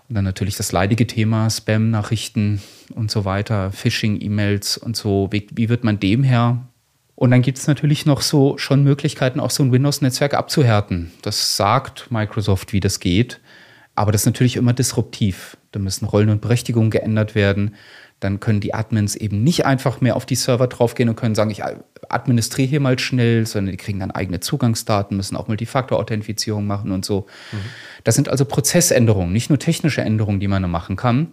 [0.10, 2.62] Und dann natürlich das leidige Thema Spam-Nachrichten
[2.94, 5.28] und so weiter, Phishing-E-Mails und so.
[5.32, 6.66] Wie, wie, wird man dem her?
[7.16, 11.12] Und dann gibt es natürlich noch so schon Möglichkeiten, auch so ein Windows-Netzwerk abzuhärten.
[11.24, 13.42] Das sagt Microsoft, wie das geht.
[13.98, 15.58] Aber das ist natürlich immer disruptiv.
[15.72, 17.74] Da müssen Rollen und Berechtigungen geändert werden.
[18.20, 21.50] Dann können die Admins eben nicht einfach mehr auf die Server draufgehen und können sagen,
[21.50, 21.64] ich
[22.08, 27.06] administriere hier mal schnell, sondern die kriegen dann eigene Zugangsdaten, müssen auch Multifaktor-Authentifizierung machen und
[27.06, 27.26] so.
[27.52, 27.58] Mhm.
[28.04, 31.32] Das sind also Prozessänderungen, nicht nur technische Änderungen, die man machen kann.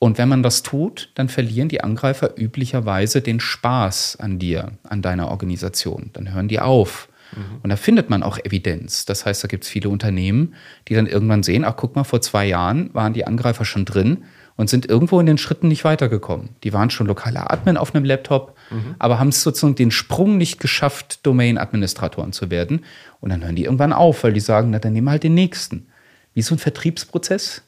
[0.00, 5.00] Und wenn man das tut, dann verlieren die Angreifer üblicherweise den Spaß an dir, an
[5.00, 6.10] deiner Organisation.
[6.12, 7.08] Dann hören die auf.
[7.34, 7.60] Mhm.
[7.62, 9.04] Und da findet man auch Evidenz.
[9.04, 10.54] Das heißt, da gibt es viele Unternehmen,
[10.88, 14.24] die dann irgendwann sehen, ach guck mal, vor zwei Jahren waren die Angreifer schon drin
[14.56, 16.50] und sind irgendwo in den Schritten nicht weitergekommen.
[16.64, 18.94] Die waren schon lokaler Admin auf einem Laptop, mhm.
[18.98, 22.84] aber haben es sozusagen den Sprung nicht geschafft, Domain-Administratoren zu werden.
[23.20, 25.34] Und dann hören die irgendwann auf, weil die sagen, na dann nehmen wir halt den
[25.34, 25.86] nächsten.
[26.34, 27.62] Wie so ein Vertriebsprozess.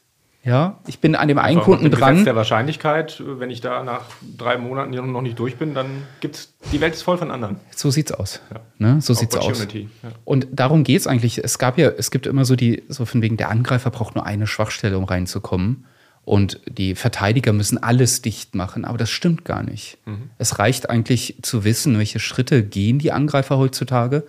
[0.45, 2.15] Ja, ich bin an dem einen Aber Kunden dran.
[2.15, 4.01] Gesetz der Wahrscheinlichkeit, wenn ich da nach
[4.37, 7.57] drei Monaten noch nicht durch bin, dann gibt's die Welt ist voll von anderen.
[7.73, 8.41] So sieht's aus.
[8.53, 8.59] Ja.
[8.77, 9.01] Ne?
[9.01, 9.65] So sieht's aus.
[9.73, 10.11] Ja.
[10.25, 11.41] Und darum geht's eigentlich.
[11.41, 14.25] Es gab ja, es gibt immer so die, so von wegen der Angreifer braucht nur
[14.25, 15.85] eine Schwachstelle, um reinzukommen.
[16.25, 19.97] Und die Verteidiger müssen alles dicht machen, aber das stimmt gar nicht.
[20.05, 20.29] Mhm.
[20.37, 24.23] Es reicht eigentlich zu wissen, welche Schritte gehen die Angreifer heutzutage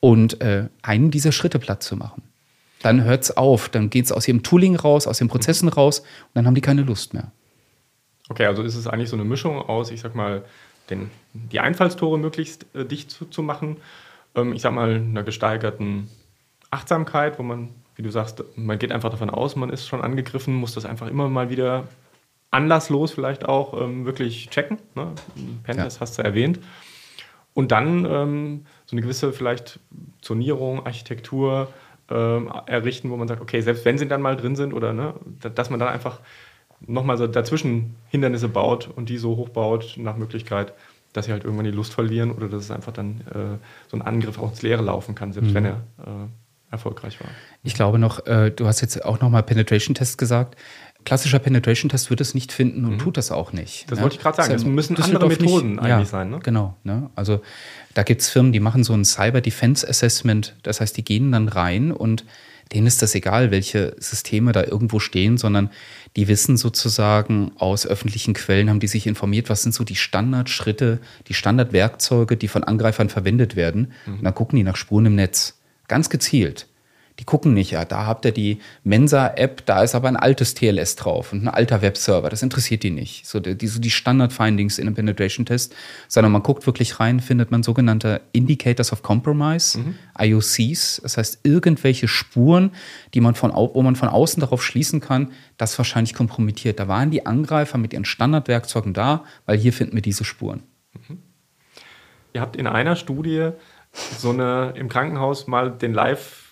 [0.00, 2.22] und äh, einen dieser Schritte platt zu machen
[2.82, 3.68] dann hört es auf.
[3.68, 6.60] Dann geht es aus ihrem Tooling raus, aus den Prozessen raus und dann haben die
[6.60, 7.32] keine Lust mehr.
[8.28, 10.44] Okay, also ist es eigentlich so eine Mischung aus, ich sag mal,
[10.90, 13.76] den, die Einfallstore möglichst äh, dicht zu, zu machen,
[14.34, 16.08] ähm, ich sag mal, einer gesteigerten
[16.70, 20.54] Achtsamkeit, wo man, wie du sagst, man geht einfach davon aus, man ist schon angegriffen,
[20.54, 21.84] muss das einfach immer mal wieder
[22.50, 24.78] anlasslos vielleicht auch ähm, wirklich checken.
[24.94, 25.12] Ne?
[25.64, 26.00] Pentest ja.
[26.00, 26.60] hast du erwähnt.
[27.54, 29.80] Und dann ähm, so eine gewisse vielleicht
[30.20, 31.68] Zonierung, Architektur,
[32.10, 35.14] ähm, errichten, wo man sagt, okay, selbst wenn sie dann mal drin sind oder ne,
[35.54, 36.20] dass man dann einfach
[36.80, 40.72] nochmal so dazwischen Hindernisse baut und die so hochbaut nach Möglichkeit,
[41.12, 44.02] dass sie halt irgendwann die Lust verlieren oder dass es einfach dann äh, so ein
[44.02, 45.54] Angriff auch ins Leere laufen kann, selbst mhm.
[45.54, 47.28] wenn er äh, erfolgreich war.
[47.62, 50.56] Ich glaube noch, äh, du hast jetzt auch nochmal Penetration-Test gesagt.
[51.06, 52.98] Klassischer Penetration-Test wird es nicht finden und mhm.
[52.98, 53.90] tut das auch nicht.
[53.90, 54.02] Das ne?
[54.02, 54.52] wollte ich gerade sagen.
[54.52, 56.30] Es müssen andere Methoden nicht, eigentlich ja, sein.
[56.30, 56.40] Ne?
[56.42, 56.76] Genau.
[56.82, 57.10] Ne?
[57.14, 57.40] Also
[57.94, 60.56] da gibt es Firmen, die machen so ein Cyber Defense Assessment.
[60.64, 62.24] Das heißt, die gehen dann rein und
[62.72, 65.70] denen ist das egal, welche Systeme da irgendwo stehen, sondern
[66.16, 70.98] die wissen sozusagen aus öffentlichen Quellen, haben die sich informiert, was sind so die Standardschritte,
[71.28, 73.92] die Standardwerkzeuge, die von Angreifern verwendet werden.
[74.06, 74.14] Mhm.
[74.14, 75.60] Und dann gucken die nach Spuren im Netz.
[75.86, 76.66] Ganz gezielt.
[77.18, 80.96] Die gucken nicht, ja, da habt ihr die Mensa-App, da ist aber ein altes TLS
[80.96, 82.28] drauf und ein alter Webserver.
[82.28, 83.26] Das interessiert die nicht.
[83.26, 85.74] So die, so die Standard-Findings in einem Penetration-Test,
[86.08, 89.94] sondern man guckt wirklich rein, findet man sogenannte Indicators of Compromise, mhm.
[90.18, 91.00] IOCs.
[91.02, 92.72] Das heißt, irgendwelche Spuren,
[93.14, 96.78] die man von, wo man von außen darauf schließen kann, das wahrscheinlich kompromittiert.
[96.78, 100.64] Da waren die Angreifer mit ihren Standardwerkzeugen da, weil hier finden wir diese Spuren.
[101.08, 101.18] Mhm.
[102.34, 103.52] Ihr habt in einer Studie
[104.18, 106.45] so eine im Krankenhaus mal den Live-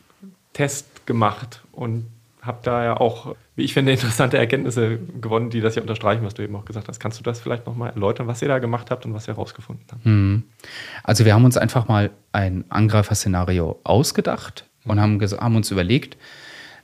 [0.54, 2.06] Test gemacht und
[2.40, 6.34] habe da ja auch, wie ich finde, interessante Erkenntnisse gewonnen, die das ja unterstreichen, was
[6.34, 6.98] du eben auch gesagt hast.
[6.98, 9.84] Kannst du das vielleicht nochmal erläutern, was ihr da gemacht habt und was ihr herausgefunden
[9.90, 10.04] habt?
[10.04, 10.44] Hm.
[11.02, 16.16] Also wir haben uns einfach mal ein Angreiferszenario ausgedacht und haben, haben uns überlegt,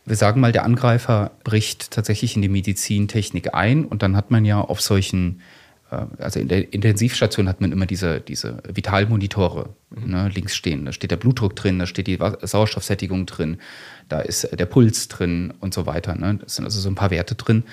[0.06, 4.44] wir sagen mal, der Angreifer bricht tatsächlich in die Medizintechnik ein und dann hat man
[4.44, 5.40] ja auf solchen
[6.18, 10.10] also in der Intensivstation hat man immer diese, diese Vitalmonitore mhm.
[10.10, 10.84] ne, links stehen.
[10.84, 13.58] Da steht der Blutdruck drin, da steht die Sauerstoffsättigung drin,
[14.08, 16.14] da ist der Puls drin und so weiter.
[16.14, 16.38] Ne?
[16.42, 17.64] Das sind also so ein paar Werte drin.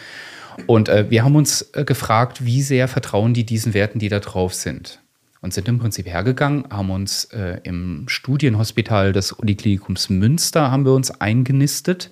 [0.65, 4.19] Und äh, wir haben uns äh, gefragt, wie sehr vertrauen die diesen Werten, die da
[4.19, 4.99] drauf sind.
[5.41, 10.93] Und sind im Prinzip hergegangen, haben uns äh, im Studienhospital des Uniklinikums Münster haben wir
[10.93, 12.09] uns eingenistet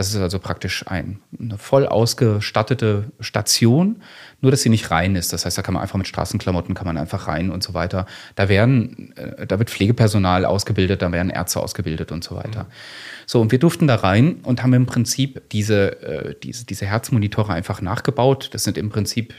[0.00, 4.00] das ist also praktisch ein, eine voll ausgestattete Station,
[4.40, 5.34] nur dass sie nicht rein ist.
[5.34, 8.06] Das heißt, da kann man einfach mit Straßenklamotten kann man einfach rein und so weiter.
[8.34, 12.62] Da werden, äh, da wird Pflegepersonal ausgebildet, da werden Ärzte ausgebildet und so weiter.
[12.62, 12.68] Mhm.
[13.26, 17.52] So, und wir durften da rein und haben im Prinzip diese, äh, diese, diese Herzmonitore
[17.52, 18.48] einfach nachgebaut.
[18.54, 19.34] Das sind im Prinzip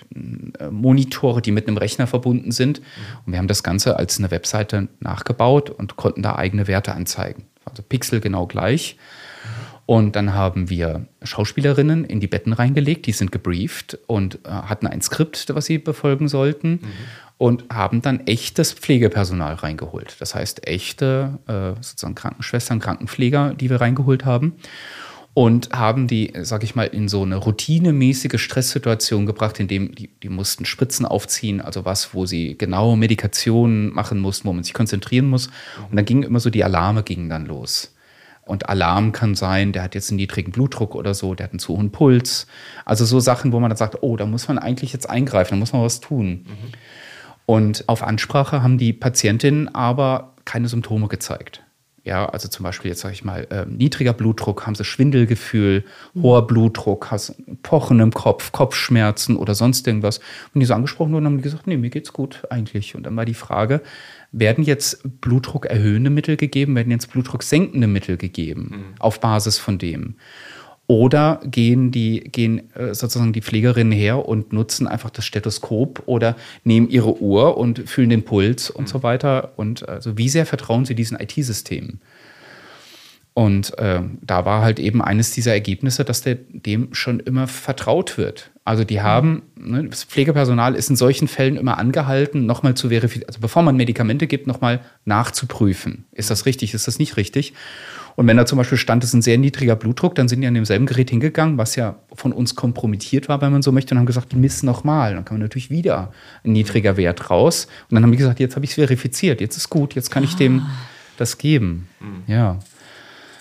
[0.60, 2.82] äh, Monitore, die mit einem Rechner verbunden sind.
[2.82, 2.86] Mhm.
[3.26, 7.46] Und wir haben das Ganze als eine Webseite nachgebaut und konnten da eigene Werte anzeigen.
[7.66, 8.96] Also Pixel genau gleich.
[9.86, 14.88] Und dann haben wir Schauspielerinnen in die Betten reingelegt, die sind gebrieft und äh, hatten
[14.88, 16.72] ein Skript, was sie befolgen sollten.
[16.72, 16.82] Mhm.
[17.38, 20.16] Und haben dann echtes Pflegepersonal reingeholt.
[20.20, 24.54] Das heißt, echte äh, sozusagen Krankenschwestern, Krankenpfleger, die wir reingeholt haben.
[25.34, 30.10] Und haben die, sag ich mal, in so eine routinemäßige Stresssituation gebracht, in dem die,
[30.22, 34.74] die mussten Spritzen aufziehen, also was, wo sie genaue Medikationen machen mussten, wo man sich
[34.74, 35.48] konzentrieren muss.
[35.90, 37.96] Und dann gingen immer so die Alarme gingen dann los.
[38.52, 41.60] Und Alarm kann sein, der hat jetzt einen niedrigen Blutdruck oder so, der hat einen
[41.60, 42.48] zu hohen Puls.
[42.84, 45.56] Also so Sachen, wo man dann sagt, oh, da muss man eigentlich jetzt eingreifen, da
[45.56, 46.28] muss man was tun.
[46.28, 46.46] Mhm.
[47.46, 51.64] Und auf Ansprache haben die Patientinnen aber keine Symptome gezeigt.
[52.04, 55.84] Ja, also zum Beispiel jetzt sage ich mal, äh, niedriger Blutdruck, haben sie Schwindelgefühl,
[56.14, 56.24] mhm.
[56.24, 60.20] hoher Blutdruck, hast Pochen im Kopf, Kopfschmerzen oder sonst irgendwas.
[60.54, 62.96] Und die so angesprochen wurden, haben die gesagt, nee, mir geht's gut eigentlich.
[62.96, 63.82] Und dann war die Frage,
[64.32, 68.96] werden jetzt Blutdruck erhöhende Mittel gegeben, werden jetzt Blutdruck senkende Mittel gegeben mhm.
[69.00, 70.16] auf Basis von dem?
[70.92, 76.36] Oder gehen die, gehen äh, sozusagen die Pflegerinnen her und nutzen einfach das Stethoskop oder
[76.66, 78.88] nehmen ihre Uhr und fühlen den Puls und mhm.
[78.90, 79.54] so weiter?
[79.56, 82.02] Und also wie sehr vertrauen sie diesen IT-Systemen?
[83.34, 88.18] Und äh, da war halt eben eines dieser Ergebnisse, dass der, dem schon immer vertraut
[88.18, 88.52] wird.
[88.66, 93.30] Also die haben, ne, das Pflegepersonal ist in solchen Fällen immer angehalten, nochmal zu verifizieren,
[93.30, 96.04] also bevor man Medikamente gibt, nochmal nachzuprüfen.
[96.12, 97.54] Ist das richtig, ist das nicht richtig?
[98.16, 100.48] Und wenn da zum Beispiel stand, es ist ein sehr niedriger Blutdruck, dann sind die
[100.48, 104.00] an demselben Gerät hingegangen, was ja von uns kompromittiert war, wenn man so möchte, und
[104.00, 105.16] haben gesagt, miss nochmal.
[105.16, 106.12] Dann kann man natürlich wieder
[106.44, 107.68] ein niedriger Wert raus.
[107.90, 110.24] Und dann haben die gesagt, jetzt habe ich es verifiziert, jetzt ist gut, jetzt kann
[110.24, 110.66] ich dem
[111.18, 111.88] das geben.
[112.00, 112.24] Mhm.
[112.28, 112.60] Ja.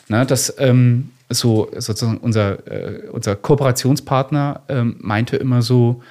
[0.08, 6.02] Na, das ähm, so sozusagen unser, äh, unser Kooperationspartner ähm, meinte immer so,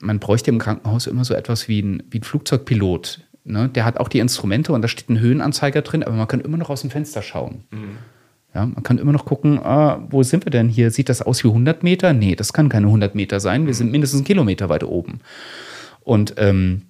[0.00, 3.20] man bräuchte im Krankenhaus immer so etwas wie ein, wie ein Flugzeugpilot.
[3.44, 3.68] Ne?
[3.68, 6.56] Der hat auch die Instrumente und da steht ein Höhenanzeiger drin, aber man kann immer
[6.56, 7.64] noch aus dem Fenster schauen.
[7.70, 7.98] Mhm.
[8.54, 10.90] Ja, man kann immer noch gucken, ah, wo sind wir denn hier?
[10.90, 12.12] Sieht das aus wie 100 Meter?
[12.12, 13.66] Nee, das kann keine 100 Meter sein.
[13.66, 15.20] Wir sind mindestens einen Kilometer weit oben.
[16.00, 16.82] Und ähm,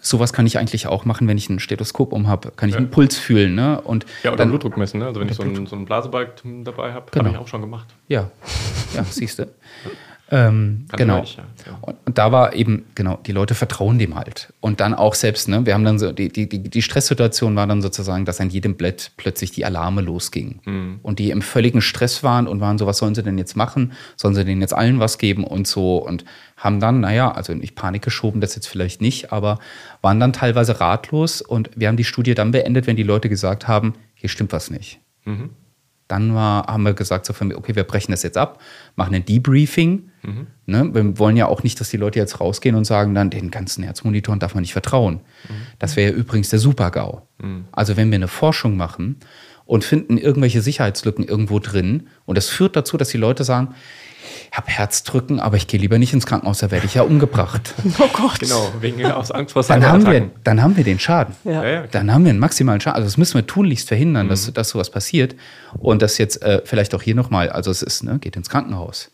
[0.00, 2.52] sowas kann ich eigentlich auch machen, wenn ich ein Stethoskop um habe.
[2.56, 2.78] Kann ich ja.
[2.78, 3.54] einen Puls fühlen.
[3.54, 3.80] Ne?
[3.82, 5.00] Und ja, oder dann, Blutdruck messen.
[5.00, 5.06] Ne?
[5.06, 7.26] Also wenn ich so einen, so einen Blasebalg dabei habe, genau.
[7.26, 7.88] habe ich auch schon gemacht.
[8.08, 8.30] Ja,
[8.94, 9.48] ja siehst du.
[10.28, 11.22] Ähm, genau.
[11.22, 11.44] Ich, ja.
[11.82, 14.52] Und, und, da war eben, genau, die Leute vertrauen dem halt.
[14.60, 17.80] Und dann auch selbst, ne, wir haben dann so, die, die, die Stresssituation war dann
[17.80, 20.60] sozusagen, dass an jedem Blatt plötzlich die Alarme losgingen.
[20.64, 21.00] Mhm.
[21.02, 23.92] Und die im völligen Stress waren und waren so, was sollen sie denn jetzt machen?
[24.16, 25.98] Sollen sie denen jetzt allen was geben und so?
[25.98, 26.24] Und
[26.56, 29.60] haben dann, naja, also nicht Panik geschoben, das jetzt vielleicht nicht, aber
[30.02, 31.40] waren dann teilweise ratlos.
[31.40, 34.70] Und wir haben die Studie dann beendet, wenn die Leute gesagt haben, hier stimmt was
[34.70, 34.98] nicht.
[35.24, 35.50] Mhm.
[36.08, 38.60] Dann war, haben wir gesagt, so, okay, wir brechen das jetzt ab,
[38.94, 40.10] machen ein Debriefing.
[40.22, 40.46] Mhm.
[40.66, 40.94] Ne?
[40.94, 43.82] Wir wollen ja auch nicht, dass die Leute jetzt rausgehen und sagen, dann den ganzen
[43.82, 45.20] Herzmonitoren darf man nicht vertrauen.
[45.48, 45.54] Mhm.
[45.78, 47.22] Das wäre ja übrigens der Super-GAU.
[47.42, 47.64] Mhm.
[47.72, 49.16] Also wenn wir eine Forschung machen
[49.64, 53.74] und finden irgendwelche Sicherheitslücken irgendwo drin und das führt dazu, dass die Leute sagen,
[54.50, 57.74] ich habe Herzdrücken, aber ich gehe lieber nicht ins Krankenhaus, da werde ich ja umgebracht.
[57.98, 58.40] Oh Gott.
[58.40, 61.34] Genau, wegen aus Angst vor dann haben wir, Dann haben wir den Schaden.
[61.44, 61.64] Ja.
[61.64, 62.96] Ja, ja, dann haben wir einen maximalen Schaden.
[62.96, 64.30] Also das müssen wir tunlichst verhindern, mhm.
[64.30, 65.34] dass, dass sowas passiert.
[65.78, 69.10] Und das jetzt äh, vielleicht auch hier nochmal, also es ist, ne, geht ins Krankenhaus.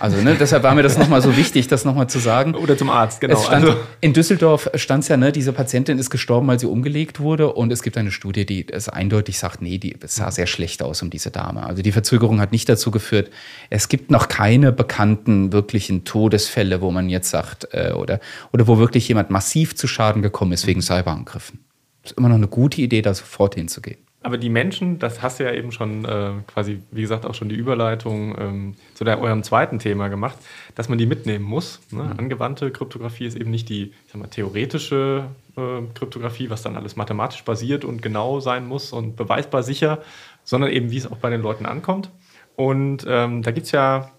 [0.00, 2.54] Also ne, deshalb war mir das nochmal so wichtig, das nochmal zu sagen.
[2.54, 3.38] Oder zum Arzt, genau.
[3.38, 3.76] Stand, also.
[4.00, 7.52] In Düsseldorf stand es ja, ne, diese Patientin ist gestorben, weil sie umgelegt wurde.
[7.52, 10.82] Und es gibt eine Studie, die es eindeutig sagt, nee, die, es sah sehr schlecht
[10.82, 11.64] aus um diese Dame.
[11.64, 13.30] Also die Verzögerung hat nicht dazu geführt.
[13.68, 18.20] Es gibt noch keine bekannten wirklichen Todesfälle, wo man jetzt sagt, äh, oder,
[18.54, 21.60] oder wo wirklich jemand massiv zu Schaden gekommen ist wegen Cyberangriffen.
[22.02, 23.98] Es ist immer noch eine gute Idee, da sofort hinzugehen.
[24.22, 27.48] Aber die Menschen, das hast du ja eben schon äh, quasi, wie gesagt, auch schon
[27.48, 30.36] die Überleitung ähm, zu der, eurem zweiten Thema gemacht,
[30.74, 31.80] dass man die mitnehmen muss.
[31.90, 32.02] Ne?
[32.02, 32.18] Mhm.
[32.18, 35.24] Angewandte Kryptographie ist eben nicht die ich sag mal, theoretische
[35.56, 40.02] äh, Kryptographie, was dann alles mathematisch basiert und genau sein muss und beweisbar sicher,
[40.44, 42.10] sondern eben, wie es auch bei den Leuten ankommt.
[42.56, 44.10] Und ähm, da gibt es ja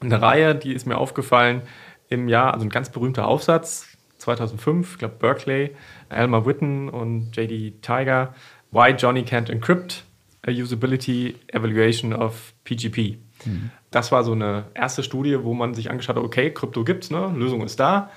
[0.00, 1.62] eine Reihe, die ist mir aufgefallen
[2.08, 5.74] im Jahr, also ein ganz berühmter Aufsatz, 2005, ich glaube Berkeley,
[6.08, 8.34] Elmer Witten und JD Tiger
[8.70, 10.04] Why Johnny Can't Encrypt,
[10.46, 13.18] a Usability Evaluation of PGP.
[13.44, 13.70] Mhm.
[13.90, 17.32] Das war so eine erste Studie, wo man sich angeschaut hat, okay, Krypto gibt's, ne?
[17.36, 18.10] Lösung ist da,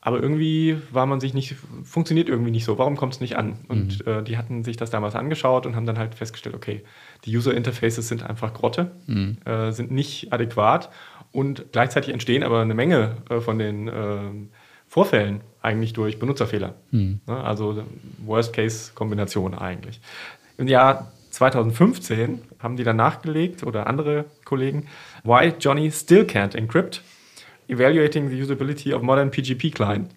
[0.00, 2.78] aber irgendwie war man sich nicht, funktioniert irgendwie nicht so.
[2.78, 3.58] Warum kommt es nicht an?
[3.68, 4.12] Und mhm.
[4.12, 6.84] äh, die hatten sich das damals angeschaut und haben dann halt festgestellt, okay,
[7.24, 9.38] die User Interfaces sind einfach Grotte, mhm.
[9.44, 10.90] äh, sind nicht adäquat
[11.32, 14.50] und gleichzeitig entstehen aber eine Menge äh, von den ähm,
[14.96, 16.72] Vorfällen eigentlich durch Benutzerfehler.
[16.90, 17.20] Mhm.
[17.26, 17.84] Also
[18.24, 20.00] Worst-Case-Kombination eigentlich.
[20.56, 24.86] Im Jahr 2015 haben die dann nachgelegt oder andere Kollegen,
[25.22, 27.02] Why Johnny Still Can't Encrypt,
[27.68, 30.12] Evaluating the Usability of Modern PGP Client.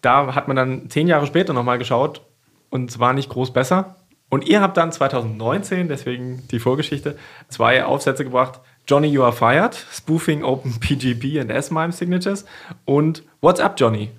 [0.00, 2.22] Da hat man dann zehn Jahre später nochmal geschaut
[2.70, 3.96] und es war nicht groß besser.
[4.30, 7.18] Und ihr habt dann 2019, deswegen die Vorgeschichte,
[7.48, 8.60] zwei Aufsätze gebracht.
[8.88, 12.46] Johnny, you are fired, spoofing open PGP and S-MIME signatures
[12.86, 14.12] und What's up, Johnny?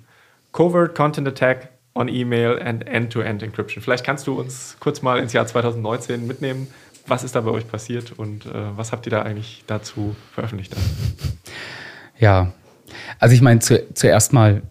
[0.52, 3.82] Covert Content Attack on Email and End-to-End -End Encryption.
[3.82, 6.68] Vielleicht kannst du uns kurz mal ins Jahr 2019 mitnehmen.
[7.08, 10.74] Was ist da bei euch passiert und äh, was habt ihr da eigentlich dazu veröffentlicht?
[12.18, 12.52] Ja,
[13.18, 14.62] also ich meine, zu, zuerst mal,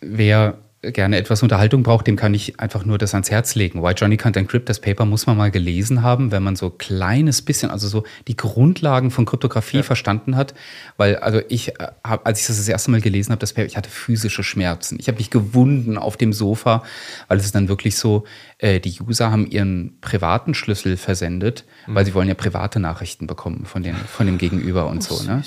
[0.00, 3.82] wer gerne etwas Unterhaltung braucht, dem kann ich einfach nur das ans Herz legen.
[3.82, 7.42] Why Johnny Can't Encrypt, das Paper muss man mal gelesen haben, wenn man so kleines
[7.42, 9.82] bisschen, also so die Grundlagen von Kryptographie ja.
[9.82, 10.54] verstanden hat.
[10.96, 13.66] Weil, also ich äh, habe, als ich das das erste Mal gelesen habe, das Paper,
[13.66, 14.98] ich hatte physische Schmerzen.
[15.00, 16.84] Ich habe mich gewunden auf dem Sofa,
[17.26, 18.24] weil es ist dann wirklich so,
[18.58, 21.96] äh, die User haben ihren privaten Schlüssel versendet, mhm.
[21.96, 25.24] weil sie wollen ja private Nachrichten bekommen von, den, von dem Gegenüber und oh, so.
[25.24, 25.42] Ne?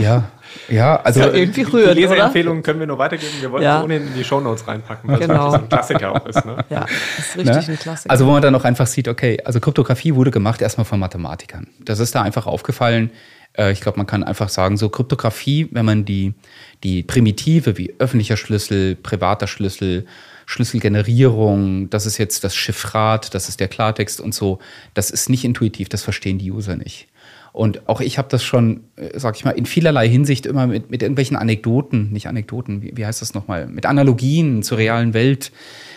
[0.00, 0.24] Ja,
[0.68, 3.32] ja, also ja, irgendwie rührend, die Leseempfehlungen können wir nur weitergeben.
[3.40, 3.82] Wir wollten ja.
[3.82, 5.48] ohnehin in die Shownotes reinpacken, weil genau.
[5.48, 6.44] es ein Klassiker auch ist.
[6.44, 6.64] Ne?
[6.70, 6.86] Ja,
[7.16, 7.74] das ist richtig ne?
[7.74, 8.10] ein Klassiker.
[8.10, 11.68] Also wo man dann auch einfach sieht, okay, also Kryptographie wurde gemacht erstmal von Mathematikern.
[11.80, 13.10] Das ist da einfach aufgefallen.
[13.56, 16.34] Äh, ich glaube, man kann einfach sagen, so Kryptographie, wenn man die,
[16.82, 20.06] die Primitive wie öffentlicher Schlüssel, privater Schlüssel,
[20.46, 24.58] Schlüsselgenerierung, das ist jetzt das Chiffrat, das ist der Klartext und so,
[24.94, 27.06] das ist nicht intuitiv, das verstehen die User nicht.
[27.52, 30.90] Und auch ich habe das schon, äh, sag ich mal, in vielerlei Hinsicht immer mit,
[30.90, 35.52] mit irgendwelchen Anekdoten, nicht Anekdoten, wie, wie heißt das nochmal, mit Analogien zur realen Welt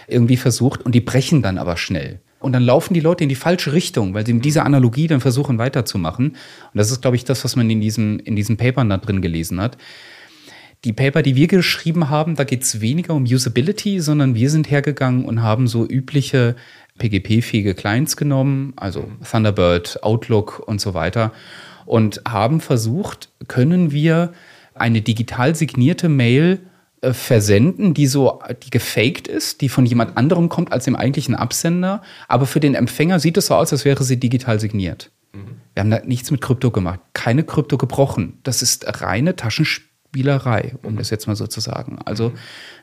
[0.07, 2.19] irgendwie versucht und die brechen dann aber schnell.
[2.39, 5.21] Und dann laufen die Leute in die falsche Richtung, weil sie mit dieser Analogie dann
[5.21, 6.31] versuchen weiterzumachen.
[6.31, 6.37] Und
[6.73, 9.61] das ist, glaube ich, das, was man in diesen, in diesen Papern da drin gelesen
[9.61, 9.77] hat.
[10.83, 14.69] Die Paper, die wir geschrieben haben, da geht es weniger um Usability, sondern wir sind
[14.69, 16.57] hergegangen und haben so übliche
[16.97, 21.31] PGP-fähige Clients genommen, also Thunderbird, Outlook und so weiter,
[21.85, 24.33] und haben versucht, können wir
[24.75, 26.59] eine digital signierte Mail
[27.01, 31.35] äh, versenden, die so, die gefaked ist, die von jemand anderem kommt als dem eigentlichen
[31.35, 35.11] Absender, aber für den Empfänger sieht es so aus, als wäre sie digital signiert.
[35.33, 35.57] Mhm.
[35.73, 38.39] Wir haben da nichts mit Krypto gemacht, keine Krypto gebrochen.
[38.43, 39.92] Das ist reine Taschenspiel.
[40.13, 41.97] Spielerei, um das jetzt mal so zu sagen.
[42.05, 42.33] Also,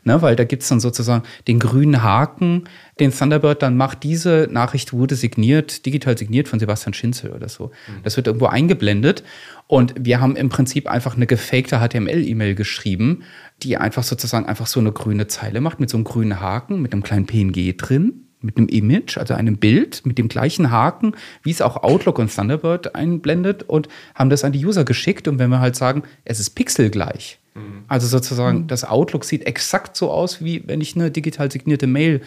[0.02, 2.64] ne, weil da gibt's dann sozusagen den grünen Haken,
[2.98, 4.02] den Thunderbird dann macht.
[4.02, 7.66] Diese Nachricht wurde signiert, digital signiert von Sebastian Schinzel oder so.
[7.66, 8.02] Mhm.
[8.02, 9.22] Das wird irgendwo eingeblendet.
[9.68, 13.22] Und wir haben im Prinzip einfach eine gefakte HTML-E-Mail geschrieben,
[13.62, 16.92] die einfach sozusagen einfach so eine grüne Zeile macht mit so einem grünen Haken, mit
[16.92, 21.50] einem kleinen PNG drin mit einem Image, also einem Bild mit dem gleichen Haken, wie
[21.50, 25.28] es auch Outlook und Thunderbird einblendet und haben das an die User geschickt.
[25.28, 27.84] Und wenn wir halt sagen, es ist pixelgleich, mhm.
[27.88, 28.66] also sozusagen mhm.
[28.66, 32.22] das Outlook sieht exakt so aus, wie wenn ich eine digital signierte Mail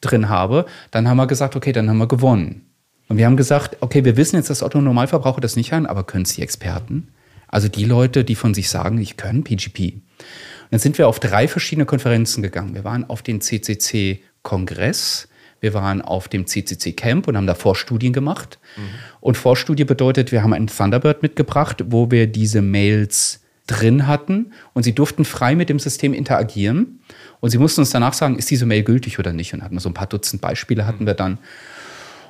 [0.00, 2.66] drin habe, dann haben wir gesagt, okay, dann haben wir gewonnen.
[3.08, 6.04] Und wir haben gesagt, okay, wir wissen jetzt, dass Otto Normalverbraucher das nicht kann, aber
[6.04, 7.08] können es die Experten?
[7.48, 9.94] Also die Leute, die von sich sagen, ich kann PGP.
[9.94, 12.74] Und dann sind wir auf drei verschiedene Konferenzen gegangen.
[12.74, 15.28] Wir waren auf den CCC-Kongress,
[15.60, 18.58] wir waren auf dem CCC Camp und haben da Vorstudien gemacht.
[18.76, 18.82] Mhm.
[19.20, 24.84] Und Vorstudie bedeutet, wir haben einen Thunderbird mitgebracht, wo wir diese Mails drin hatten und
[24.84, 27.00] sie durften frei mit dem System interagieren.
[27.40, 29.52] Und sie mussten uns danach sagen, ist diese Mail gültig oder nicht?
[29.54, 31.38] Und hatten so ein paar Dutzend Beispiele hatten wir dann.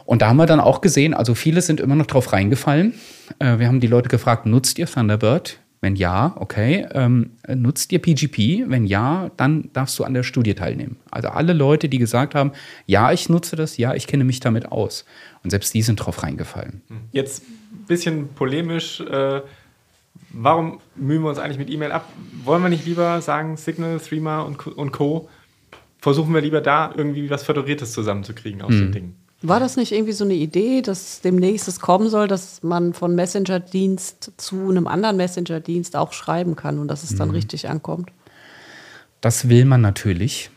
[0.05, 2.95] Und da haben wir dann auch gesehen, also viele sind immer noch drauf reingefallen.
[3.39, 5.59] Äh, wir haben die Leute gefragt, nutzt ihr Thunderbird?
[5.87, 6.84] Wenn ja, okay.
[6.95, 8.68] Ähm, nutzt ihr PGP?
[8.68, 10.97] Wenn ja, dann darfst du an der Studie teilnehmen.
[11.12, 12.51] Also alle Leute, die gesagt haben,
[12.87, 15.05] ja, ich nutze das, ja, ich kenne mich damit aus.
[15.45, 16.82] Und selbst die sind drauf reingefallen.
[17.12, 19.01] Jetzt ein bisschen polemisch.
[19.01, 19.43] Äh,
[20.30, 22.12] warum mühen wir uns eigentlich mit E-Mail ab?
[22.43, 25.28] Wollen wir nicht lieber sagen, Signal, Threema und, und Co.
[26.01, 28.80] Versuchen wir lieber da irgendwie was Föderiertes zusammenzukriegen aus mhm.
[28.80, 29.16] den Dingen.
[29.43, 33.14] War das nicht irgendwie so eine Idee, dass demnächst es kommen soll, dass man von
[33.14, 37.34] Messenger-Dienst zu einem anderen Messenger-Dienst auch schreiben kann und dass es dann mhm.
[37.34, 38.11] richtig ankommt?
[39.20, 40.51] Das will man natürlich.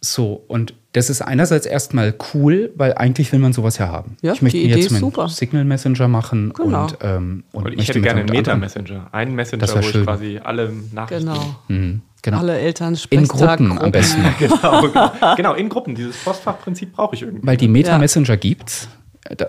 [0.00, 4.16] So, und das ist einerseits erstmal cool, weil eigentlich will man sowas ja haben.
[4.20, 6.82] Ja, ich möchte die mir jetzt einen Signal Messenger machen genau.
[6.82, 9.08] und, ähm, und ich hätte gerne einen Meta Messenger.
[9.12, 10.00] Einen Messenger, wo schön.
[10.00, 11.26] ich quasi alle Nachrichten.
[11.26, 11.56] Genau.
[11.68, 12.02] Mhm.
[12.22, 12.38] Genau.
[12.38, 14.24] Alle Eltern In Gruppen, Gruppen, am besten.
[14.40, 14.90] genau,
[15.36, 15.94] genau, in Gruppen.
[15.94, 17.46] Dieses Postfachprinzip brauche ich irgendwie.
[17.46, 18.36] Weil die Meta-Messenger ja.
[18.36, 18.88] gibt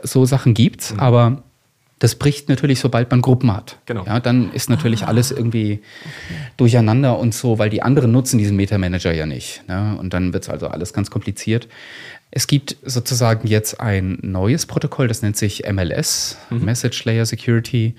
[0.03, 0.99] so Sachen gibt's, mhm.
[0.99, 1.43] aber
[1.99, 3.77] das bricht natürlich, sobald man Gruppen hat.
[3.85, 4.05] Genau.
[4.05, 5.07] Ja, dann ist natürlich ah.
[5.07, 6.51] alles irgendwie okay.
[6.55, 9.63] durcheinander und so, weil die anderen nutzen diesen Meta-Manager ja nicht.
[9.67, 9.97] Ne?
[9.99, 11.67] Und dann wird es also alles ganz kompliziert.
[12.31, 16.63] Es gibt sozusagen jetzt ein neues Protokoll, das nennt sich MLS, mhm.
[16.63, 17.95] Message Layer Security.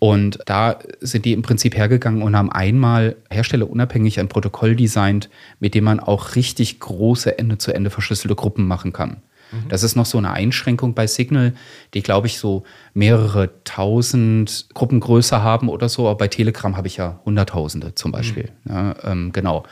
[0.00, 5.30] Und da sind die im Prinzip hergegangen und haben einmal herstellerunabhängig ein Protokoll designt,
[5.60, 9.22] mit dem man auch richtig große Ende-zu-Ende verschlüsselte Gruppen machen kann.
[9.52, 9.68] Mhm.
[9.68, 11.54] Das ist noch so eine Einschränkung bei Signal,
[11.94, 16.08] die, glaube ich, so mehrere tausend Gruppengröße haben oder so.
[16.08, 18.50] Aber bei Telegram habe ich ja Hunderttausende zum Beispiel.
[18.64, 18.72] Mhm.
[18.72, 19.64] Ja, ähm, genau.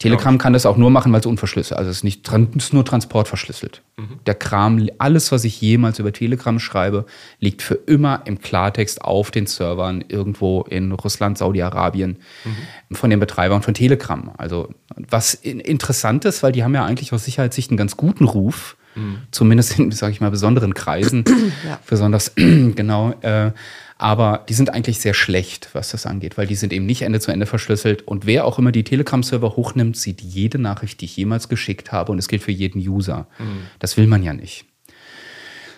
[0.00, 2.72] Telegram kann das auch nur machen, weil es unverschlüsselt Also es ist, nicht, es ist
[2.72, 3.82] nur transportverschlüsselt.
[3.98, 4.20] Mhm.
[4.24, 7.04] Der Kram, alles, was ich jemals über Telegram schreibe,
[7.38, 12.96] liegt für immer im Klartext auf den Servern irgendwo in Russland, Saudi-Arabien mhm.
[12.96, 14.32] von den Betreibern von Telegram.
[14.38, 18.78] Also was interessant ist, weil die haben ja eigentlich aus Sicherheitssicht einen ganz guten Ruf.
[18.94, 19.18] Mhm.
[19.30, 21.24] Zumindest in, sage ich mal, besonderen Kreisen.
[21.66, 21.78] ja.
[21.88, 23.12] Besonders, genau.
[23.22, 23.52] Äh,
[23.98, 27.20] aber die sind eigentlich sehr schlecht, was das angeht, weil die sind eben nicht Ende
[27.20, 28.08] zu Ende verschlüsselt.
[28.08, 32.10] Und wer auch immer die Telegram-Server hochnimmt, sieht jede Nachricht, die ich jemals geschickt habe.
[32.10, 33.26] Und es gilt für jeden User.
[33.38, 33.66] Mhm.
[33.78, 34.64] Das will man ja nicht.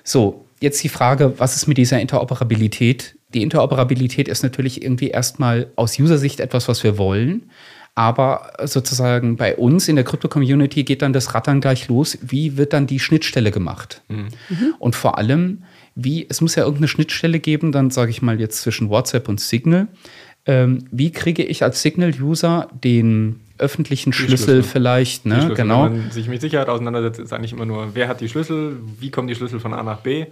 [0.04, 3.16] So, jetzt die Frage, was ist mit dieser Interoperabilität?
[3.34, 7.50] Die Interoperabilität ist natürlich irgendwie erstmal aus User-Sicht etwas, was wir wollen.
[7.94, 12.16] Aber sozusagen bei uns in der Krypto-Community geht dann das Rattern gleich los.
[12.22, 14.02] Wie wird dann die Schnittstelle gemacht?
[14.08, 14.28] Mhm.
[14.78, 15.64] Und vor allem,
[15.94, 19.40] wie, es muss ja irgendeine Schnittstelle geben, dann sage ich mal jetzt zwischen WhatsApp und
[19.40, 19.88] Signal.
[20.46, 25.36] Ähm, wie kriege ich als Signal-User den öffentlichen Schlüssel, Schlüssel, vielleicht, ne?
[25.36, 25.54] Schlüssel.
[25.54, 25.84] Genau.
[25.84, 29.10] Wenn man sich mit Sicherheit auseinandersetzt, ist eigentlich immer nur, wer hat die Schlüssel, wie
[29.10, 30.26] kommen die Schlüssel von A nach B.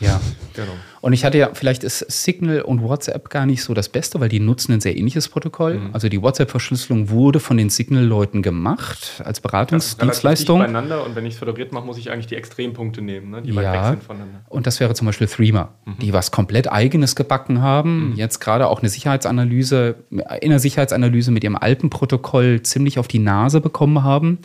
[0.00, 0.20] Ja,
[0.54, 0.72] genau.
[1.00, 4.28] Und ich hatte ja, vielleicht ist Signal und WhatsApp gar nicht so das Beste, weil
[4.28, 5.74] die nutzen ein sehr ähnliches Protokoll.
[5.74, 5.90] Mhm.
[5.92, 10.60] Also die WhatsApp-Verschlüsselung wurde von den Signal-Leuten gemacht als Beratungsdienstleistung.
[10.60, 13.42] beieinander und wenn ich es föderiert mache, muss ich eigentlich die Extrempunkte nehmen, ne?
[13.42, 13.56] die ja.
[13.56, 14.40] weit weg sind voneinander.
[14.48, 15.98] Und das wäre zum Beispiel Threema, mhm.
[16.00, 18.10] die was komplett eigenes gebacken haben.
[18.10, 18.16] Mhm.
[18.16, 19.96] Jetzt gerade auch eine Sicherheitsanalyse,
[20.40, 24.38] in der Sicherheitsanalyse mit ihrem alten Protokoll ziemlich auf die Nase bekommen haben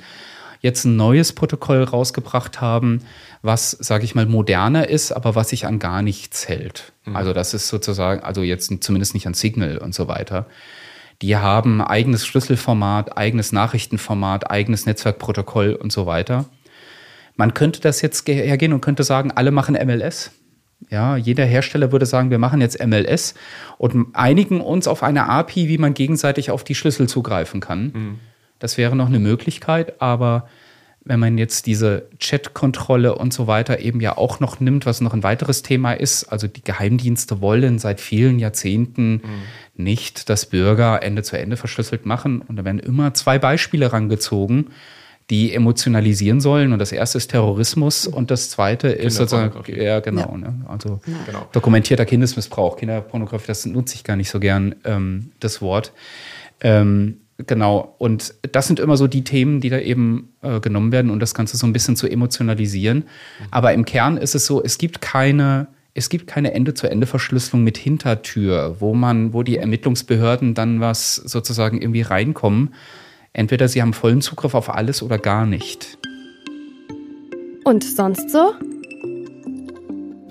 [0.62, 3.02] jetzt ein neues Protokoll rausgebracht haben,
[3.42, 6.94] was, sage ich mal, moderner ist, aber was sich an gar nichts hält.
[7.06, 7.16] Mhm.
[7.16, 10.46] Also das ist sozusagen, also jetzt zumindest nicht an Signal und so weiter.
[11.22, 16.46] Die haben eigenes Schlüsselformat, eigenes Nachrichtenformat, eigenes Netzwerkprotokoll und so weiter.
[17.36, 20.32] Man könnte das jetzt hergehen und könnte sagen, alle machen MLS.
[20.90, 23.34] Ja, jeder Hersteller würde sagen, wir machen jetzt MLS
[23.78, 27.84] und einigen uns auf eine API, wie man gegenseitig auf die Schlüssel zugreifen kann.
[27.94, 28.20] Mhm.
[28.60, 30.48] Das wäre noch eine Möglichkeit, aber
[31.10, 35.16] wenn man jetzt diese Chat-Kontrolle und so weiter eben ja auch noch nimmt, was noch
[35.16, 39.22] ein weiteres Thema ist, also die Geheimdienste wollen seit vielen Jahrzehnten mhm.
[39.76, 42.42] nicht, dass Bürger Ende zu Ende verschlüsselt machen.
[42.42, 44.68] Und da werden immer zwei Beispiele rangezogen,
[45.32, 46.74] die emotionalisieren sollen.
[46.74, 50.38] Und das erste ist Terrorismus und das zweite ist sozusagen, ja genau, ja.
[50.38, 50.66] Ne?
[50.68, 51.14] also ja.
[51.26, 51.48] genau.
[51.52, 55.92] dokumentierter Kindesmissbrauch, Kinderpornografie, das nutze ich gar nicht so gern, ähm, das Wort.
[56.62, 61.10] Ähm, Genau, und das sind immer so die Themen, die da eben äh, genommen werden
[61.10, 62.98] und das Ganze so ein bisschen zu emotionalisieren.
[62.98, 63.46] Mhm.
[63.52, 68.76] Aber im Kern ist es so, es gibt keine, es gibt keine Ende-zu-Ende-Verschlüsselung mit Hintertür,
[68.80, 72.74] wo man, wo die Ermittlungsbehörden dann was sozusagen irgendwie reinkommen.
[73.32, 75.98] Entweder sie haben vollen Zugriff auf alles oder gar nicht.
[77.64, 78.54] Und sonst so?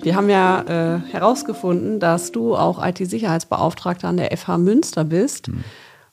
[0.03, 5.47] Wir haben ja äh, herausgefunden, dass du auch IT-Sicherheitsbeauftragter an der FH Münster bist.
[5.47, 5.63] Hm.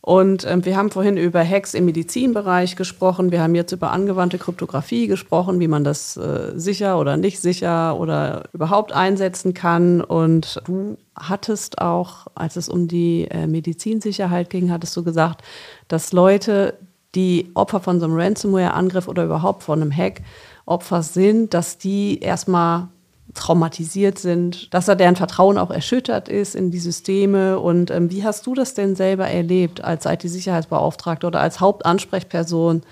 [0.07, 3.33] Und äh, wir haben vorhin über Hacks im Medizinbereich gesprochen.
[3.33, 7.99] Wir haben jetzt über angewandte Kryptographie gesprochen, wie man das äh, sicher oder nicht sicher
[7.99, 10.01] oder überhaupt einsetzen kann.
[10.01, 15.43] Und du hattest auch, als es um die äh, Medizinsicherheit ging, hattest du gesagt,
[15.89, 16.75] dass Leute,
[17.17, 20.23] die Opfer von so einem Ransomware-Angriff oder überhaupt von einem Hack
[20.67, 22.91] Opfer sind, dass die erstmal
[23.37, 27.59] traumatisiert sind, dass da deren Vertrauen auch erschüttert ist in die Systeme.
[27.59, 32.83] Und ähm, wie hast du das denn selber erlebt als IT-Sicherheitsbeauftragter oder als Hauptansprechperson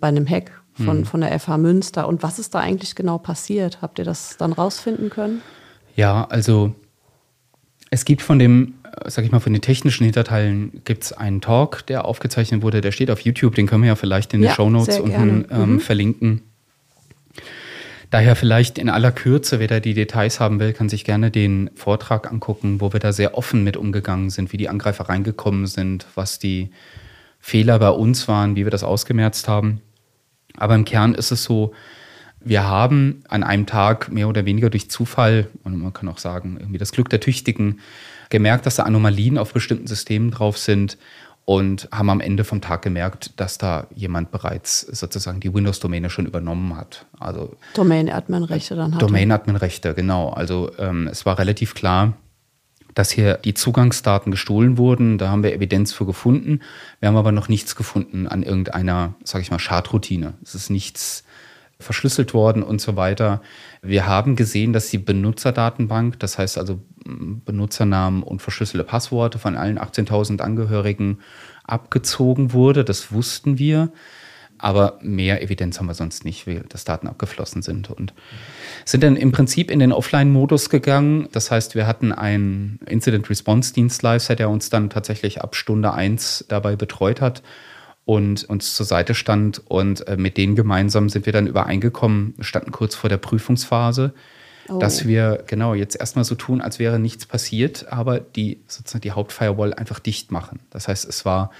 [0.00, 1.04] bei einem Hack von, hm.
[1.06, 2.08] von der FH Münster?
[2.08, 3.80] Und was ist da eigentlich genau passiert?
[3.80, 5.42] Habt ihr das dann rausfinden können?
[5.96, 6.74] Ja, also
[7.90, 8.74] es gibt von dem,
[9.06, 12.92] sag ich mal, von den technischen Hinterteilen gibt es einen Talk, der aufgezeichnet wurde, der
[12.92, 15.72] steht auf YouTube, den können wir ja vielleicht in den ja, Show Notes unten ähm,
[15.74, 15.80] mhm.
[15.80, 16.42] verlinken.
[18.14, 21.68] Daher vielleicht in aller Kürze, wer da die Details haben will, kann sich gerne den
[21.74, 26.06] Vortrag angucken, wo wir da sehr offen mit umgegangen sind, wie die Angreifer reingekommen sind,
[26.14, 26.70] was die
[27.40, 29.80] Fehler bei uns waren, wie wir das ausgemerzt haben.
[30.56, 31.74] Aber im Kern ist es so,
[32.38, 36.56] wir haben an einem Tag mehr oder weniger durch Zufall, und man kann auch sagen,
[36.60, 37.80] irgendwie das Glück der Tüchtigen,
[38.30, 40.98] gemerkt, dass da Anomalien auf bestimmten Systemen drauf sind
[41.44, 46.26] und haben am Ende vom Tag gemerkt, dass da jemand bereits sozusagen die Windows-Domäne schon
[46.26, 47.06] übernommen hat.
[47.18, 49.02] Also Domain-Admin-Rechte dann hat.
[49.02, 50.30] Domain-Admin-Rechte, genau.
[50.30, 52.14] Also ähm, es war relativ klar,
[52.94, 55.18] dass hier die Zugangsdaten gestohlen wurden.
[55.18, 56.60] Da haben wir Evidenz für gefunden.
[57.00, 60.34] Wir haben aber noch nichts gefunden an irgendeiner, sage ich mal, Schadroutine.
[60.42, 61.24] Es ist nichts
[61.78, 63.42] verschlüsselt worden und so weiter.
[63.82, 69.78] Wir haben gesehen, dass die Benutzerdatenbank, das heißt also Benutzernamen und verschlüsselte Passworte von allen
[69.78, 71.18] 18.000 Angehörigen
[71.64, 72.84] abgezogen wurde.
[72.84, 73.92] Das wussten wir.
[74.56, 77.90] Aber mehr Evidenz haben wir sonst nicht, wie dass Daten abgeflossen sind.
[77.90, 78.14] Und
[78.84, 81.28] sind dann im Prinzip in den Offline-Modus gegangen.
[81.32, 87.20] Das heißt, wir hatten einen Incident-Response-Dienstleister, der uns dann tatsächlich ab Stunde 1 dabei betreut
[87.20, 87.42] hat
[88.04, 89.62] und uns zur Seite stand.
[89.68, 94.12] Und äh, mit denen gemeinsam sind wir dann übereingekommen, standen kurz vor der Prüfungsphase,
[94.68, 94.78] oh.
[94.78, 99.12] dass wir genau jetzt erstmal so tun, als wäre nichts passiert, aber die sozusagen die
[99.12, 100.60] Hauptfirewall einfach dicht machen.
[100.70, 101.50] Das heißt, es war,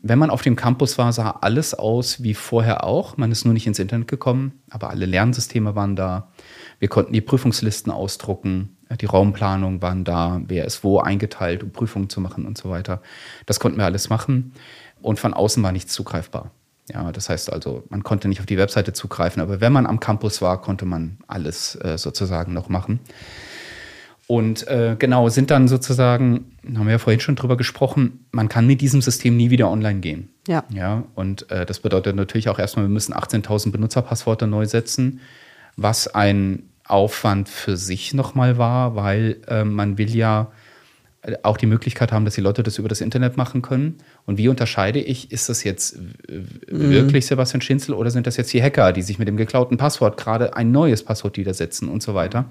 [0.00, 3.16] wenn man auf dem Campus war, sah alles aus wie vorher auch.
[3.18, 6.32] Man ist nur nicht ins Internet gekommen, aber alle Lernsysteme waren da.
[6.78, 12.10] Wir konnten die Prüfungslisten ausdrucken, die Raumplanung waren da, wer ist wo eingeteilt, um Prüfungen
[12.10, 13.00] zu machen und so weiter.
[13.46, 14.52] Das konnten wir alles machen
[15.02, 16.50] und von außen war nichts zugreifbar.
[16.92, 20.00] Ja, das heißt also, man konnte nicht auf die Webseite zugreifen, aber wenn man am
[20.00, 23.00] Campus war, konnte man alles äh, sozusagen noch machen.
[24.26, 28.66] Und äh, genau, sind dann sozusagen, haben wir ja vorhin schon drüber gesprochen, man kann
[28.66, 30.30] mit diesem System nie wieder online gehen.
[30.48, 30.64] Ja.
[30.70, 35.20] Ja, und äh, das bedeutet natürlich auch erstmal, wir müssen 18.000 Benutzerpassworte neu setzen,
[35.76, 40.50] was ein Aufwand für sich nochmal war, weil äh, man will ja
[41.42, 43.98] auch die Möglichkeit haben, dass die Leute das über das Internet machen können.
[44.26, 46.10] Und wie unterscheide ich, ist das jetzt mhm.
[46.68, 50.16] wirklich Sebastian Schinzel oder sind das jetzt die Hacker, die sich mit dem geklauten Passwort
[50.16, 52.46] gerade ein neues Passwort widersetzen und so weiter?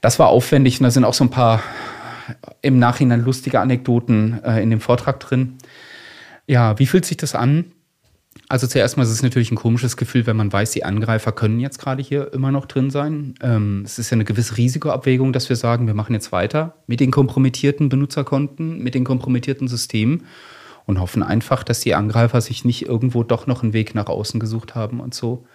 [0.00, 1.62] Das war aufwendig und da sind auch so ein paar
[2.62, 5.58] im Nachhinein lustige Anekdoten äh, in dem Vortrag drin.
[6.46, 7.66] Ja, wie fühlt sich das an?
[8.48, 11.58] Also zuerst mal ist es natürlich ein komisches Gefühl, wenn man weiß, die Angreifer können
[11.58, 13.34] jetzt gerade hier immer noch drin sein.
[13.40, 17.00] Ähm, es ist ja eine gewisse Risikoabwägung, dass wir sagen, wir machen jetzt weiter mit
[17.00, 20.24] den kompromittierten Benutzerkonten, mit den kompromittierten Systemen
[20.84, 24.40] und hoffen einfach, dass die Angreifer sich nicht irgendwo doch noch einen Weg nach außen
[24.40, 25.46] gesucht haben und so.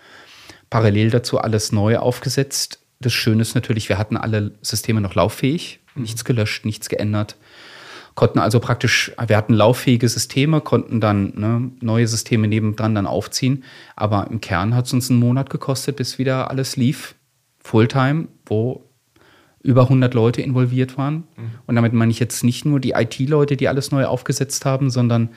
[0.69, 2.79] Parallel dazu alles neu aufgesetzt.
[2.99, 7.35] Das Schöne ist natürlich, wir hatten alle Systeme noch lauffähig, nichts gelöscht, nichts geändert
[8.17, 13.63] konnten also praktisch, wir hatten lauffähige Systeme, konnten dann ne, neue Systeme nebendran dann aufziehen.
[13.95, 17.13] Aber im Kern hat es uns einen Monat gekostet, bis wieder alles lief.
[17.59, 18.83] Fulltime, wo
[19.61, 21.25] über 100 Leute involviert waren.
[21.35, 21.51] Mhm.
[21.67, 25.29] Und damit meine ich jetzt nicht nur die IT-Leute, die alles neu aufgesetzt haben, sondern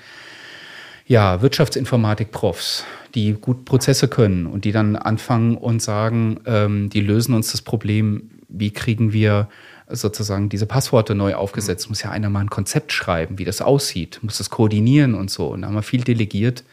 [1.06, 7.34] ja, Wirtschaftsinformatik-Profs, die gut Prozesse können und die dann anfangen und sagen, ähm, die lösen
[7.34, 9.50] uns das Problem, wie kriegen wir
[9.90, 11.86] sozusagen diese Passworte neu aufgesetzt.
[11.86, 11.90] Mhm.
[11.90, 15.48] Muss ja einer mal ein Konzept schreiben, wie das aussieht, muss das koordinieren und so.
[15.48, 16.64] Und da haben wir viel delegiert.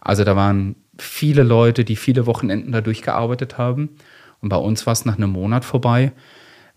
[0.00, 3.90] Also da waren viele Leute, die viele Wochenenden da durchgearbeitet haben.
[4.40, 6.12] Und bei uns war es nach einem Monat vorbei.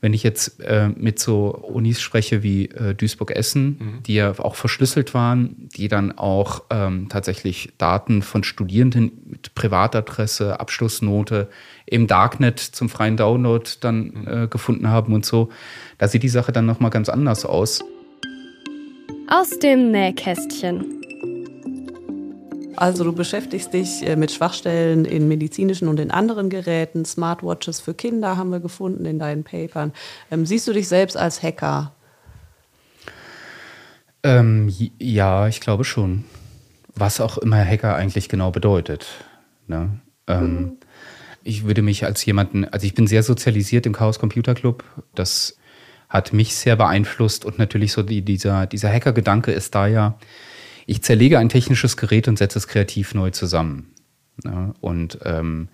[0.01, 4.03] Wenn ich jetzt äh, mit so Unis spreche wie äh, Duisburg-Essen, mhm.
[4.03, 10.59] die ja auch verschlüsselt waren, die dann auch ähm, tatsächlich Daten von Studierenden mit Privatadresse,
[10.59, 11.49] Abschlussnote
[11.85, 14.27] im Darknet zum freien Download dann mhm.
[14.27, 15.49] äh, gefunden haben und so,
[15.99, 17.83] da sieht die Sache dann nochmal ganz anders aus.
[19.27, 21.00] Aus dem Nähkästchen.
[22.75, 27.05] Also du beschäftigst dich äh, mit Schwachstellen in medizinischen und in anderen Geräten.
[27.05, 29.93] Smartwatches für Kinder haben wir gefunden in deinen Papern.
[30.29, 31.91] Ähm, siehst du dich selbst als Hacker?
[34.23, 36.25] Ähm, ja, ich glaube schon.
[36.95, 39.07] Was auch immer Hacker eigentlich genau bedeutet.
[39.67, 39.99] Ne?
[40.27, 40.77] Ähm, mhm.
[41.43, 44.83] Ich würde mich als jemanden, also ich bin sehr sozialisiert im Chaos Computer Club.
[45.15, 45.57] Das
[46.07, 50.17] hat mich sehr beeinflusst und natürlich so die, dieser, dieser Hacker-Gedanke ist da ja,
[50.91, 53.93] ich zerlege ein technisches Gerät und setze es kreativ neu zusammen.
[54.43, 55.69] Ja, und ähm,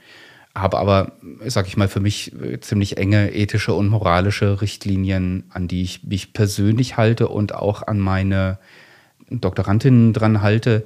[0.53, 1.13] habe aber,
[1.47, 6.33] sag ich mal, für mich ziemlich enge ethische und moralische Richtlinien, an die ich mich
[6.33, 8.59] persönlich halte und auch an meine
[9.31, 10.85] Doktorandinnen dran halte,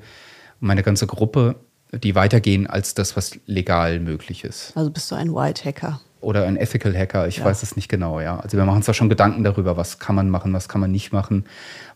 [0.61, 1.55] meine ganze Gruppe,
[1.91, 4.71] die weitergehen als das, was legal möglich ist.
[4.75, 5.99] Also bist du ein White Hacker?
[6.21, 7.45] Oder ein Ethical Hacker, ich ja.
[7.45, 8.39] weiß es nicht genau, ja.
[8.39, 10.91] Also wir machen uns da schon Gedanken darüber, was kann man machen, was kann man
[10.91, 11.45] nicht machen.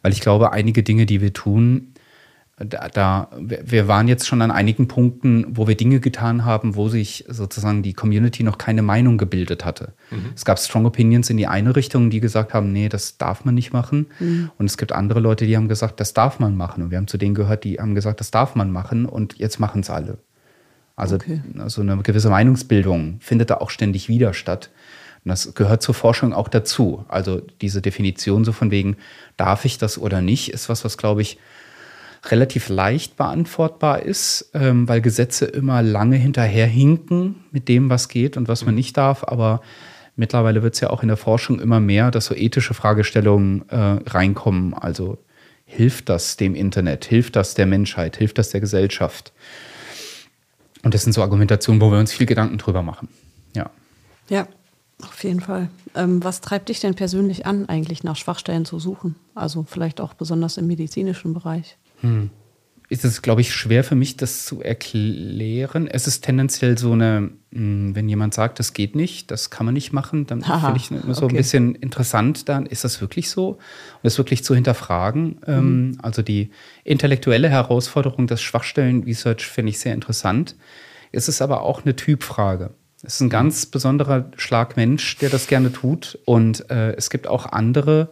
[0.01, 1.93] Weil ich glaube, einige Dinge, die wir tun,
[2.57, 6.87] da, da, wir waren jetzt schon an einigen Punkten, wo wir Dinge getan haben, wo
[6.87, 9.93] sich sozusagen die Community noch keine Meinung gebildet hatte.
[10.09, 10.31] Mhm.
[10.35, 13.55] Es gab Strong Opinions in die eine Richtung, die gesagt haben, nee, das darf man
[13.55, 14.07] nicht machen.
[14.19, 14.51] Mhm.
[14.57, 16.81] Und es gibt andere Leute, die haben gesagt, das darf man machen.
[16.81, 19.59] Und wir haben zu denen gehört, die haben gesagt, das darf man machen und jetzt
[19.59, 20.17] machen es alle.
[20.95, 21.41] Also, okay.
[21.57, 24.69] also eine gewisse Meinungsbildung findet da auch ständig wieder statt.
[25.25, 27.03] Und das gehört zur Forschung auch dazu.
[27.09, 28.95] Also diese Definition so von wegen,
[29.35, 31.37] darf ich das oder nicht, ist was, was glaube ich
[32.31, 38.47] relativ leicht beantwortbar ist, ähm, weil Gesetze immer lange hinterherhinken mit dem, was geht und
[38.47, 39.23] was man nicht darf.
[39.23, 39.61] Aber
[40.15, 43.75] mittlerweile wird es ja auch in der Forschung immer mehr, dass so ethische Fragestellungen äh,
[43.75, 44.73] reinkommen.
[44.73, 45.17] Also
[45.65, 47.05] hilft das dem Internet?
[47.05, 48.17] Hilft das der Menschheit?
[48.17, 49.33] Hilft das der Gesellschaft?
[50.83, 53.07] Und das sind so Argumentationen, wo wir uns viel Gedanken drüber machen.
[53.55, 53.69] Ja.
[54.29, 54.47] Ja,
[55.01, 55.69] auf jeden Fall.
[55.95, 59.15] Ähm, was treibt dich denn persönlich an, eigentlich nach Schwachstellen zu suchen?
[59.33, 61.77] Also vielleicht auch besonders im medizinischen Bereich.
[62.01, 62.29] Hm.
[62.87, 65.87] Ist es, glaube ich, schwer für mich, das zu erklären.
[65.87, 69.73] Es ist tendenziell so eine, hm, wenn jemand sagt, das geht nicht, das kann man
[69.73, 71.33] nicht machen, dann finde ich immer so okay.
[71.33, 73.53] ein bisschen interessant, dann ist das wirklich so?
[73.53, 73.59] Und
[74.03, 75.39] das wirklich zu hinterfragen.
[75.47, 75.97] Mhm.
[76.03, 76.51] Also die
[76.83, 80.55] intellektuelle Herausforderung des Schwachstellen-Research finde ich sehr interessant.
[81.11, 82.71] Es ist aber auch eine Typfrage.
[83.01, 86.19] Es ist ein ganz besonderer Schlag Mensch, der das gerne tut.
[86.25, 88.09] Und äh, es gibt auch andere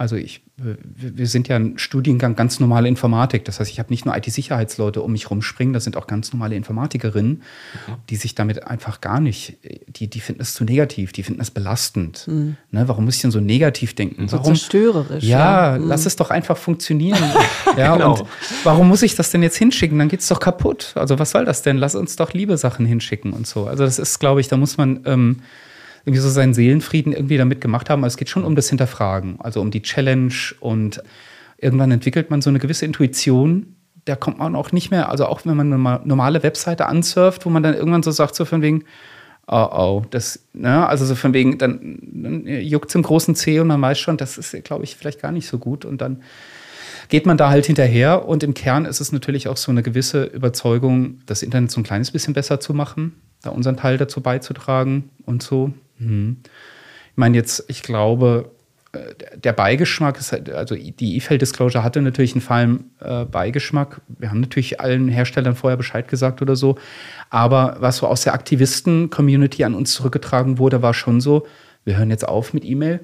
[0.00, 3.44] also ich, wir sind ja ein Studiengang ganz normale Informatik.
[3.44, 6.54] Das heißt, ich habe nicht nur IT-Sicherheitsleute um mich rumspringen, das sind auch ganz normale
[6.56, 7.92] Informatikerinnen, mhm.
[8.08, 9.56] die sich damit einfach gar nicht,
[9.88, 12.26] die, die finden es zu negativ, die finden es belastend.
[12.28, 12.56] Mhm.
[12.70, 14.28] Ne, warum muss ich denn so negativ denken?
[14.28, 15.24] So warum, zerstörerisch.
[15.24, 15.78] Ja, ja.
[15.78, 15.88] Mhm.
[15.88, 17.22] lass es doch einfach funktionieren.
[17.76, 18.18] ja, genau.
[18.18, 18.28] und
[18.64, 19.98] warum muss ich das denn jetzt hinschicken?
[19.98, 20.92] Dann geht es doch kaputt.
[20.94, 21.78] Also was soll das denn?
[21.78, 23.66] Lass uns doch liebe Sachen hinschicken und so.
[23.66, 25.36] Also das ist, glaube ich, da muss man ähm,
[26.04, 28.00] irgendwie so seinen Seelenfrieden irgendwie damit gemacht haben.
[28.00, 31.02] Aber es geht schon um das Hinterfragen, also um die Challenge und
[31.58, 33.76] irgendwann entwickelt man so eine gewisse Intuition.
[34.06, 37.50] Da kommt man auch nicht mehr, also auch wenn man eine normale Webseite ansurft, wo
[37.50, 38.84] man dann irgendwann so sagt, so von wegen,
[39.46, 43.60] oh oh, das, ne, also so von wegen, dann, dann juckt es im großen C
[43.60, 46.22] und man weiß schon, das ist, glaube ich, vielleicht gar nicht so gut und dann
[47.08, 50.24] geht man da halt hinterher und im Kern ist es natürlich auch so eine gewisse
[50.24, 55.10] Überzeugung, das Internet so ein kleines bisschen besser zu machen, da unseren Teil dazu beizutragen
[55.26, 55.72] und so.
[56.00, 56.38] Mhm.
[57.12, 58.50] Ich meine, jetzt, ich glaube,
[58.92, 64.00] äh, der Beigeschmack ist halt, also die E-Fail-Disclosure hatte natürlich einen fahlen äh, Beigeschmack.
[64.08, 66.76] Wir haben natürlich allen Herstellern vorher Bescheid gesagt oder so.
[67.28, 71.46] Aber was so aus der Aktivisten-Community an uns zurückgetragen wurde, war schon so,
[71.84, 73.00] wir hören jetzt auf mit E-Mail.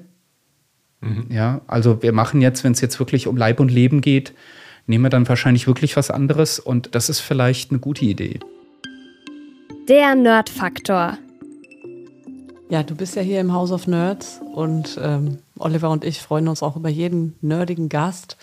[1.01, 1.27] Mhm.
[1.29, 4.33] Ja, also wir machen jetzt, wenn es jetzt wirklich um Leib und Leben geht,
[4.87, 8.39] nehmen wir dann wahrscheinlich wirklich was anderes und das ist vielleicht eine gute Idee.
[9.87, 11.17] Der Nerd-Faktor.
[12.69, 16.49] Ja, du bist ja hier im House of Nerds und ähm, Oliver und ich freuen
[16.49, 18.35] uns auch über jeden nerdigen Gast.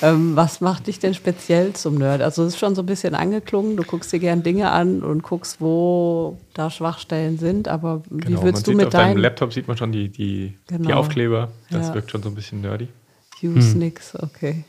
[0.00, 2.22] Ähm, was macht dich denn speziell zum Nerd?
[2.22, 5.22] Also es ist schon so ein bisschen angeklungen, du guckst dir gern Dinge an und
[5.22, 9.08] guckst, wo da Schwachstellen sind, aber genau, wie würdest du mit deinem...
[9.08, 10.88] Auf deinem Laptop sieht man schon die, die, genau.
[10.88, 11.94] die Aufkleber, das ja.
[11.94, 12.88] wirkt schon so ein bisschen nerdy.
[13.42, 13.78] Use hm.
[13.78, 14.64] nix, okay.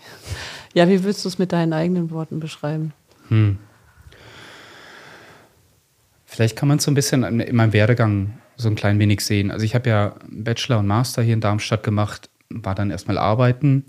[0.74, 2.94] Ja, wie würdest du es mit deinen eigenen Worten beschreiben?
[3.30, 3.58] Hm.
[6.26, 9.52] Vielleicht kann man es so ein bisschen in meinem Werdegang so ein klein wenig sehen.
[9.52, 13.86] Also ich habe ja Bachelor und Master hier in Darmstadt gemacht, war dann erstmal arbeiten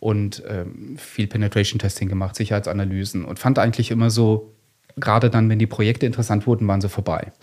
[0.00, 4.52] und ähm, viel Penetration Testing gemacht, Sicherheitsanalysen und fand eigentlich immer so,
[4.96, 7.32] gerade dann, wenn die Projekte interessant wurden, waren sie vorbei.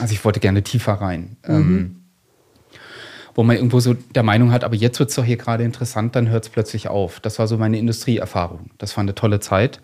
[0.00, 1.36] Also ich wollte gerne tiefer rein.
[1.46, 1.54] Mhm.
[1.54, 1.96] Ähm,
[3.36, 6.16] wo man irgendwo so der Meinung hat, aber jetzt wird es doch hier gerade interessant,
[6.16, 7.20] dann hört es plötzlich auf.
[7.20, 8.70] Das war so meine Industrieerfahrung.
[8.78, 9.80] Das war eine tolle Zeit.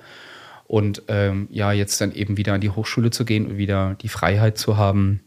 [0.66, 4.08] Und ähm, ja, jetzt dann eben wieder an die Hochschule zu gehen und wieder die
[4.08, 5.20] Freiheit zu haben,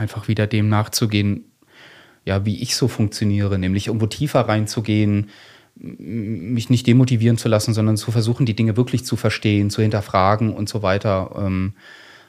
[0.00, 1.44] einfach wieder dem nachzugehen,
[2.24, 5.30] ja, wie ich so funktioniere, nämlich irgendwo tiefer reinzugehen,
[5.76, 10.52] mich nicht demotivieren zu lassen, sondern zu versuchen, die Dinge wirklich zu verstehen, zu hinterfragen
[10.52, 11.30] und so weiter.
[11.38, 11.74] Ähm,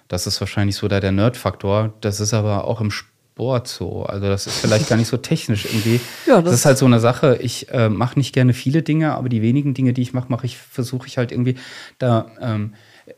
[0.07, 1.93] das ist wahrscheinlich so da der Nerd-Faktor.
[2.01, 4.03] Das ist aber auch im Sport so.
[4.03, 5.99] Also das ist vielleicht gar nicht so technisch irgendwie.
[6.28, 7.39] Ja, das, das ist halt so eine Sache.
[7.41, 10.45] Ich äh, mache nicht gerne viele Dinge, aber die wenigen Dinge, die ich mache, mache
[10.45, 11.55] ich, versuche ich halt irgendwie
[11.97, 12.32] da.
[12.39, 12.74] Ähm,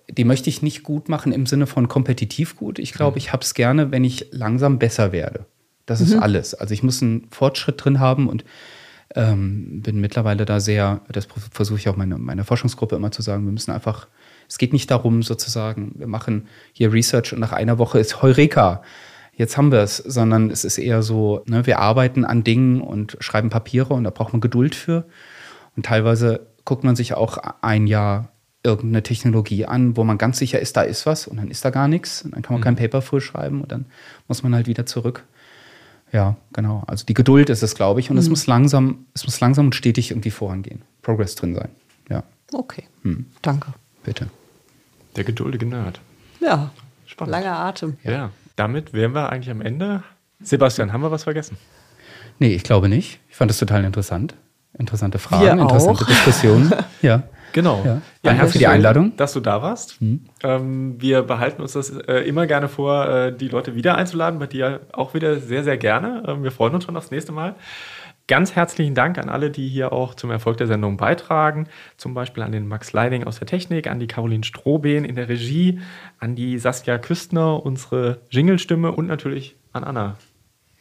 [0.10, 2.80] die möchte ich nicht gut machen im Sinne von kompetitiv gut.
[2.80, 3.18] Ich glaube, mhm.
[3.18, 5.46] ich habe es gerne, wenn ich langsam besser werde.
[5.86, 6.24] Das ist mhm.
[6.24, 6.54] alles.
[6.54, 8.46] Also ich muss einen Fortschritt drin haben und
[9.16, 13.46] ähm, bin mittlerweile da sehr, das versuche ich auch meine, meine Forschungsgruppe immer zu sagen,
[13.46, 14.08] wir müssen einfach,
[14.48, 18.82] es geht nicht darum sozusagen, wir machen hier Research und nach einer Woche ist Heureka,
[19.36, 23.18] jetzt haben wir es, sondern es ist eher so, ne, wir arbeiten an Dingen und
[23.20, 25.06] schreiben Papiere und da braucht man Geduld für.
[25.76, 28.33] Und teilweise guckt man sich auch ein Jahr
[28.64, 31.70] irgendeine Technologie an, wo man ganz sicher ist, da ist was und dann ist da
[31.70, 32.22] gar nichts.
[32.24, 32.64] Und dann kann man mhm.
[32.64, 33.86] kein Paper full schreiben und dann
[34.28, 35.26] muss man halt wieder zurück.
[36.12, 36.84] Ja, genau.
[36.88, 38.10] Also die Geduld ist es, glaube ich.
[38.10, 38.22] Und mhm.
[38.22, 40.84] es muss langsam, es muss langsam und stetig irgendwie vorangehen.
[41.02, 41.70] Progress drin sein.
[42.10, 42.24] Ja.
[42.54, 42.84] Okay.
[43.02, 43.26] Mhm.
[43.42, 43.74] Danke.
[44.04, 44.28] Bitte.
[45.16, 46.00] Der geduldige Nerd.
[46.40, 46.72] Ja.
[47.06, 47.32] Spannend.
[47.32, 47.98] Langer Atem.
[48.04, 48.12] Ja.
[48.12, 48.30] ja.
[48.56, 50.04] Damit wären wir eigentlich am Ende.
[50.42, 51.58] Sebastian, haben wir was vergessen?
[52.40, 53.20] Nee, ich glaube nicht.
[53.30, 54.36] Ich fand das total interessant.
[54.78, 56.72] Interessante Fragen, interessante Diskussionen.
[57.02, 57.24] ja.
[57.54, 57.82] Genau.
[57.86, 58.02] Ja.
[58.22, 59.16] Danke ja, für die Einladung.
[59.16, 60.02] Dass du da warst.
[60.02, 60.26] Mhm.
[60.44, 64.40] Ähm, wir behalten uns das äh, immer gerne vor, äh, die Leute wieder einzuladen.
[64.40, 66.24] Bei dir auch wieder sehr, sehr gerne.
[66.28, 67.56] Ähm, wir freuen uns schon aufs nächste Mal.
[68.28, 71.68] Ganz herzlichen Dank an alle, die hier auch zum Erfolg der Sendung beitragen.
[71.98, 75.28] Zum Beispiel an den Max Leiding aus der Technik, an die Caroline Strohbehn in der
[75.28, 75.82] Regie,
[76.20, 80.16] an die Saskia Küstner, unsere Jinglestimme und natürlich an Anna.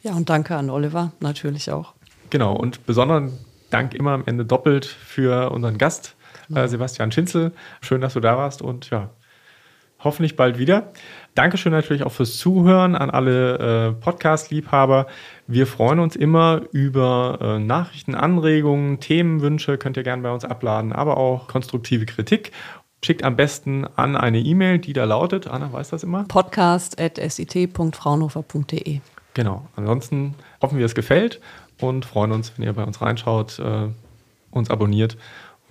[0.01, 1.95] Ja, und danke an Oliver natürlich auch.
[2.29, 3.33] Genau, und besonderen
[3.69, 6.15] Dank immer am Ende doppelt für unseren Gast,
[6.53, 7.51] äh, Sebastian Schinzel.
[7.81, 9.09] Schön, dass du da warst und ja,
[10.03, 10.91] hoffentlich bald wieder.
[11.35, 15.07] Dankeschön natürlich auch fürs Zuhören an alle äh, Podcast-Liebhaber.
[15.47, 20.93] Wir freuen uns immer über äh, Nachrichten, Anregungen, Themenwünsche, könnt ihr gerne bei uns abladen,
[20.93, 22.51] aber auch konstruktive Kritik.
[23.03, 26.23] Schickt am besten an eine E-Mail, die da lautet, Anna weiß das immer?
[26.25, 28.99] podcast.sit.fraunhofer.de
[29.33, 29.67] Genau.
[29.75, 31.41] Ansonsten hoffen wir, es gefällt
[31.81, 33.89] und freuen uns, wenn ihr bei uns reinschaut, äh,
[34.51, 35.17] uns abonniert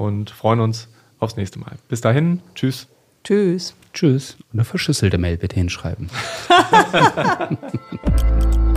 [0.03, 0.89] und freuen uns
[1.19, 1.77] aufs nächste Mal.
[1.89, 2.87] Bis dahin, tschüss.
[3.25, 3.75] Tschüss.
[3.93, 4.37] Tschüss.
[4.53, 6.09] Und eine verschlüsselte Mail bitte hinschreiben.